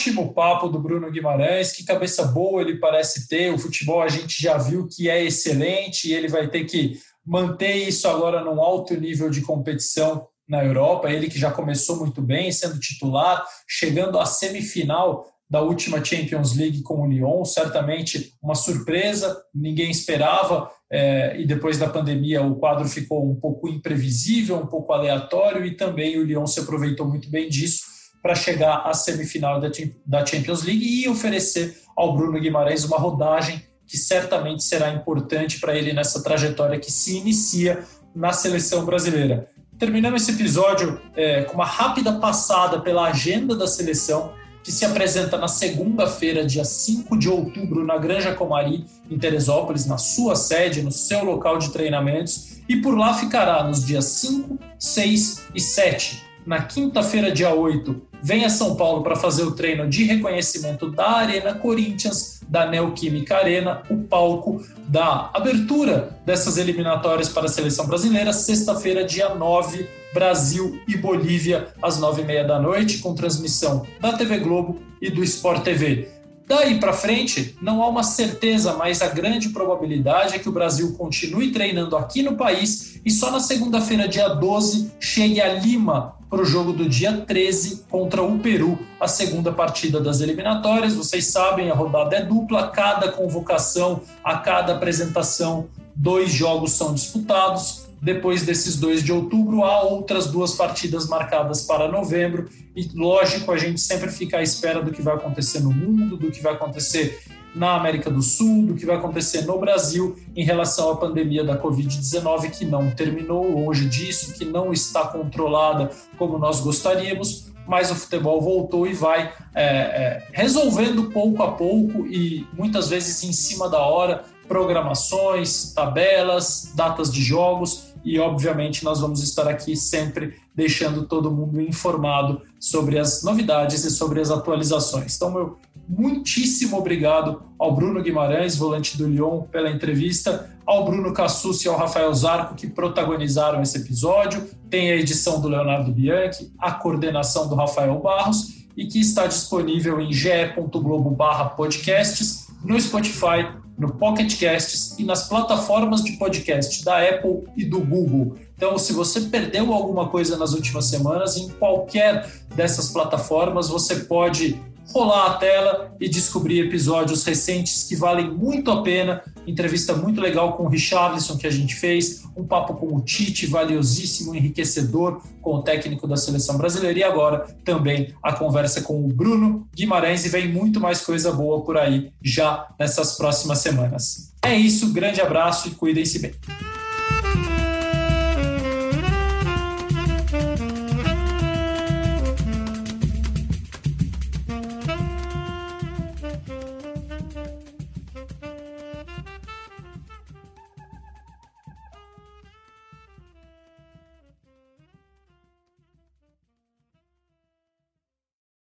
Ótimo 0.00 0.32
papo 0.32 0.66
do 0.66 0.78
Bruno 0.78 1.10
Guimarães, 1.10 1.72
que 1.72 1.84
cabeça 1.84 2.24
boa 2.24 2.62
ele 2.62 2.78
parece 2.78 3.28
ter. 3.28 3.52
O 3.52 3.58
futebol 3.58 4.00
a 4.00 4.08
gente 4.08 4.42
já 4.42 4.56
viu 4.56 4.88
que 4.88 5.10
é 5.10 5.22
excelente 5.22 6.08
e 6.08 6.14
ele 6.14 6.26
vai 6.26 6.48
ter 6.48 6.64
que 6.64 6.98
manter 7.24 7.74
isso 7.74 8.08
agora 8.08 8.42
num 8.42 8.62
alto 8.62 8.98
nível 8.98 9.28
de 9.28 9.42
competição 9.42 10.26
na 10.48 10.64
Europa. 10.64 11.10
Ele 11.10 11.28
que 11.28 11.38
já 11.38 11.50
começou 11.50 11.98
muito 11.98 12.22
bem, 12.22 12.50
sendo 12.50 12.80
titular, 12.80 13.44
chegando 13.68 14.18
à 14.18 14.24
semifinal 14.24 15.26
da 15.50 15.60
última 15.60 16.02
Champions 16.02 16.56
League 16.56 16.82
com 16.82 17.02
o 17.02 17.06
Lyon, 17.06 17.44
certamente 17.44 18.32
uma 18.42 18.54
surpresa, 18.54 19.36
ninguém 19.54 19.90
esperava, 19.90 20.70
é, 20.90 21.38
e 21.38 21.44
depois 21.44 21.76
da 21.76 21.90
pandemia 21.90 22.40
o 22.40 22.54
quadro 22.54 22.88
ficou 22.88 23.28
um 23.28 23.34
pouco 23.34 23.68
imprevisível, 23.68 24.56
um 24.56 24.66
pouco 24.66 24.94
aleatório, 24.94 25.62
e 25.66 25.76
também 25.76 26.18
o 26.18 26.24
Lyon 26.24 26.46
se 26.46 26.60
aproveitou 26.60 27.06
muito 27.06 27.28
bem 27.28 27.50
disso 27.50 27.89
para 28.22 28.34
chegar 28.34 28.82
à 28.86 28.92
semifinal 28.92 29.60
da 30.06 30.24
Champions 30.26 30.62
League 30.62 30.84
e 30.84 31.08
oferecer 31.08 31.76
ao 31.96 32.14
Bruno 32.16 32.38
Guimarães 32.40 32.84
uma 32.84 32.98
rodagem 32.98 33.62
que 33.86 33.96
certamente 33.96 34.62
será 34.62 34.90
importante 34.92 35.58
para 35.58 35.76
ele 35.76 35.92
nessa 35.92 36.22
trajetória 36.22 36.78
que 36.78 36.92
se 36.92 37.16
inicia 37.16 37.84
na 38.14 38.32
seleção 38.32 38.84
brasileira. 38.84 39.48
Terminando 39.78 40.16
esse 40.16 40.30
episódio 40.30 41.00
é, 41.16 41.42
com 41.42 41.54
uma 41.54 41.64
rápida 41.64 42.12
passada 42.12 42.80
pela 42.80 43.08
agenda 43.08 43.56
da 43.56 43.66
seleção, 43.66 44.32
que 44.62 44.70
se 44.70 44.84
apresenta 44.84 45.38
na 45.38 45.48
segunda-feira, 45.48 46.44
dia 46.44 46.64
5 46.64 47.18
de 47.18 47.28
outubro, 47.28 47.84
na 47.84 47.96
Granja 47.96 48.34
Comari, 48.34 48.84
em 49.10 49.18
Teresópolis, 49.18 49.86
na 49.86 49.96
sua 49.96 50.36
sede, 50.36 50.82
no 50.82 50.92
seu 50.92 51.24
local 51.24 51.58
de 51.58 51.72
treinamentos, 51.72 52.60
e 52.68 52.76
por 52.76 52.96
lá 52.96 53.14
ficará 53.14 53.64
nos 53.64 53.84
dias 53.84 54.04
5, 54.04 54.58
6 54.78 55.46
e 55.54 55.60
7 55.60 56.30
na 56.46 56.62
quinta-feira, 56.62 57.30
dia 57.30 57.54
8, 57.54 58.02
vem 58.22 58.44
a 58.44 58.50
São 58.50 58.76
Paulo 58.76 59.02
para 59.02 59.16
fazer 59.16 59.44
o 59.44 59.52
treino 59.52 59.88
de 59.88 60.04
reconhecimento 60.04 60.90
da 60.90 61.10
Arena 61.10 61.54
Corinthians, 61.54 62.40
da 62.48 62.66
Neoquímica 62.66 63.36
Arena, 63.36 63.82
o 63.88 63.98
palco 63.98 64.64
da 64.88 65.30
abertura 65.32 66.18
dessas 66.26 66.56
eliminatórias 66.56 67.28
para 67.28 67.46
a 67.46 67.48
seleção 67.48 67.86
brasileira, 67.86 68.32
sexta-feira, 68.32 69.04
dia 69.04 69.34
9, 69.34 69.88
Brasil 70.12 70.80
e 70.88 70.96
Bolívia, 70.96 71.68
às 71.80 71.98
nove 71.98 72.22
e 72.22 72.24
meia 72.24 72.44
da 72.44 72.58
noite, 72.58 72.98
com 72.98 73.14
transmissão 73.14 73.86
da 74.00 74.12
TV 74.12 74.38
Globo 74.38 74.80
e 75.00 75.08
do 75.08 75.22
Sport 75.22 75.62
TV. 75.62 76.08
Daí 76.48 76.80
para 76.80 76.92
frente, 76.92 77.54
não 77.62 77.80
há 77.80 77.88
uma 77.88 78.02
certeza, 78.02 78.72
mas 78.72 79.00
a 79.00 79.06
grande 79.06 79.50
probabilidade 79.50 80.34
é 80.34 80.38
que 80.40 80.48
o 80.48 80.52
Brasil 80.52 80.94
continue 80.94 81.52
treinando 81.52 81.96
aqui 81.96 82.24
no 82.24 82.36
país 82.36 83.00
e 83.04 83.10
só 83.12 83.30
na 83.30 83.38
segunda-feira, 83.38 84.08
dia 84.08 84.28
12, 84.28 84.90
chegue 84.98 85.40
a 85.40 85.54
Lima 85.54 86.19
para 86.30 86.42
o 86.42 86.44
jogo 86.44 86.72
do 86.72 86.88
dia 86.88 87.12
13 87.12 87.86
contra 87.90 88.22
o 88.22 88.38
Peru, 88.38 88.78
a 89.00 89.08
segunda 89.08 89.50
partida 89.50 90.00
das 90.00 90.20
eliminatórias. 90.20 90.94
Vocês 90.94 91.26
sabem, 91.26 91.72
a 91.72 91.74
rodada 91.74 92.14
é 92.14 92.24
dupla, 92.24 92.68
cada 92.68 93.10
convocação, 93.10 94.00
a 94.22 94.38
cada 94.38 94.74
apresentação, 94.74 95.66
dois 95.94 96.32
jogos 96.32 96.72
são 96.72 96.94
disputados. 96.94 97.90
Depois 98.00 98.42
desses 98.42 98.76
dois 98.76 99.02
de 99.02 99.12
outubro, 99.12 99.64
há 99.64 99.82
outras 99.82 100.28
duas 100.28 100.54
partidas 100.54 101.06
marcadas 101.08 101.62
para 101.62 101.88
novembro. 101.88 102.48
E, 102.74 102.88
lógico, 102.94 103.50
a 103.50 103.58
gente 103.58 103.80
sempre 103.80 104.10
fica 104.10 104.38
à 104.38 104.42
espera 104.42 104.80
do 104.80 104.92
que 104.92 105.02
vai 105.02 105.16
acontecer 105.16 105.58
no 105.60 105.72
mundo, 105.72 106.16
do 106.16 106.30
que 106.30 106.40
vai 106.40 106.54
acontecer 106.54 107.20
na 107.54 107.74
América 107.74 108.10
do 108.10 108.22
Sul, 108.22 108.66
do 108.66 108.74
que 108.74 108.86
vai 108.86 108.96
acontecer 108.96 109.42
no 109.42 109.58
Brasil 109.58 110.16
em 110.36 110.44
relação 110.44 110.90
à 110.90 110.96
pandemia 110.96 111.44
da 111.44 111.60
Covid-19, 111.60 112.50
que 112.50 112.64
não 112.64 112.90
terminou 112.90 113.50
longe 113.50 113.88
disso, 113.88 114.34
que 114.34 114.44
não 114.44 114.72
está 114.72 115.06
controlada 115.06 115.90
como 116.16 116.38
nós 116.38 116.60
gostaríamos, 116.60 117.50
mas 117.66 117.90
o 117.90 117.94
futebol 117.94 118.40
voltou 118.40 118.86
e 118.86 118.92
vai 118.92 119.32
é, 119.54 119.64
é, 119.64 120.26
resolvendo 120.32 121.10
pouco 121.10 121.42
a 121.42 121.52
pouco 121.52 122.06
e 122.06 122.46
muitas 122.56 122.88
vezes 122.88 123.22
em 123.24 123.32
cima 123.32 123.68
da 123.68 123.78
hora 123.78 124.24
programações, 124.48 125.72
tabelas, 125.72 126.72
datas 126.74 127.12
de 127.12 127.22
jogos 127.22 127.90
e, 128.04 128.18
obviamente, 128.18 128.82
nós 128.84 129.00
vamos 129.00 129.22
estar 129.22 129.46
aqui 129.46 129.76
sempre 129.76 130.34
deixando 130.54 131.06
todo 131.06 131.30
mundo 131.30 131.60
informado 131.60 132.42
sobre 132.58 132.98
as 132.98 133.22
novidades 133.22 133.84
e 133.84 133.90
sobre 133.90 134.20
as 134.20 134.30
atualizações. 134.30 135.14
Então, 135.16 135.30
meu 135.30 135.56
muitíssimo 135.88 136.76
obrigado 136.78 137.42
ao 137.58 137.74
Bruno 137.74 138.00
Guimarães, 138.02 138.56
volante 138.56 138.96
do 138.96 139.06
Lyon, 139.06 139.42
pela 139.42 139.70
entrevista, 139.70 140.50
ao 140.66 140.84
Bruno 140.84 141.12
Cassus 141.12 141.62
e 141.64 141.68
ao 141.68 141.76
Rafael 141.76 142.14
Zarco, 142.14 142.54
que 142.54 142.66
protagonizaram 142.66 143.60
esse 143.60 143.76
episódio. 143.78 144.48
Tem 144.68 144.92
a 144.92 144.96
edição 144.96 145.40
do 145.40 145.48
Leonardo 145.48 145.92
Bianchi, 145.92 146.52
a 146.58 146.72
coordenação 146.72 147.48
do 147.48 147.54
Rafael 147.54 148.00
Barros 148.00 148.60
e 148.76 148.86
que 148.86 149.00
está 149.00 149.26
disponível 149.26 150.00
em 150.00 150.12
ge.globo/podcasts, 150.12 152.48
no 152.64 152.80
Spotify 152.80 153.60
no 153.80 153.94
Pocket 153.94 154.38
Casts 154.38 154.98
e 154.98 155.04
nas 155.04 155.26
plataformas 155.26 156.04
de 156.04 156.12
podcast 156.12 156.84
da 156.84 157.02
Apple 157.02 157.48
e 157.56 157.64
do 157.64 157.80
Google. 157.80 158.36
Então, 158.54 158.76
se 158.76 158.92
você 158.92 159.22
perdeu 159.22 159.72
alguma 159.72 160.10
coisa 160.10 160.36
nas 160.36 160.52
últimas 160.52 160.84
semanas, 160.84 161.38
em 161.38 161.48
qualquer 161.48 162.30
dessas 162.54 162.90
plataformas, 162.90 163.70
você 163.70 164.00
pode 164.00 164.60
rolar 164.92 165.26
a 165.26 165.34
tela 165.34 165.94
e 166.00 166.08
descobrir 166.08 166.60
episódios 166.60 167.24
recentes 167.24 167.84
que 167.84 167.96
valem 167.96 168.30
muito 168.30 168.70
a 168.70 168.82
pena. 168.82 169.22
Entrevista 169.46 169.94
muito 169.94 170.20
legal 170.20 170.56
com 170.56 170.64
o 170.64 170.68
Richarlison 170.68 171.36
que 171.36 171.46
a 171.46 171.50
gente 171.50 171.74
fez, 171.74 172.22
um 172.36 172.44
papo 172.44 172.74
com 172.74 172.94
o 172.94 173.00
Tite, 173.00 173.46
valiosíssimo, 173.46 174.34
enriquecedor 174.34 175.20
com 175.40 175.56
o 175.56 175.62
técnico 175.62 176.06
da 176.06 176.16
seleção 176.16 176.56
brasileira 176.58 176.98
e 176.98 177.04
agora 177.04 177.46
também 177.64 178.14
a 178.22 178.32
conversa 178.32 178.82
com 178.82 179.04
o 179.04 179.08
Bruno 179.08 179.66
Guimarães 179.74 180.24
e 180.24 180.28
vem 180.28 180.48
muito 180.48 180.80
mais 180.80 181.00
coisa 181.00 181.32
boa 181.32 181.62
por 181.62 181.76
aí 181.76 182.12
já 182.22 182.68
nessas 182.78 183.16
próximas 183.16 183.58
semanas. 183.58 184.32
É 184.42 184.54
isso, 184.54 184.92
grande 184.92 185.20
abraço 185.20 185.68
e 185.68 185.72
cuidem-se 185.72 186.18
bem. 186.18 186.32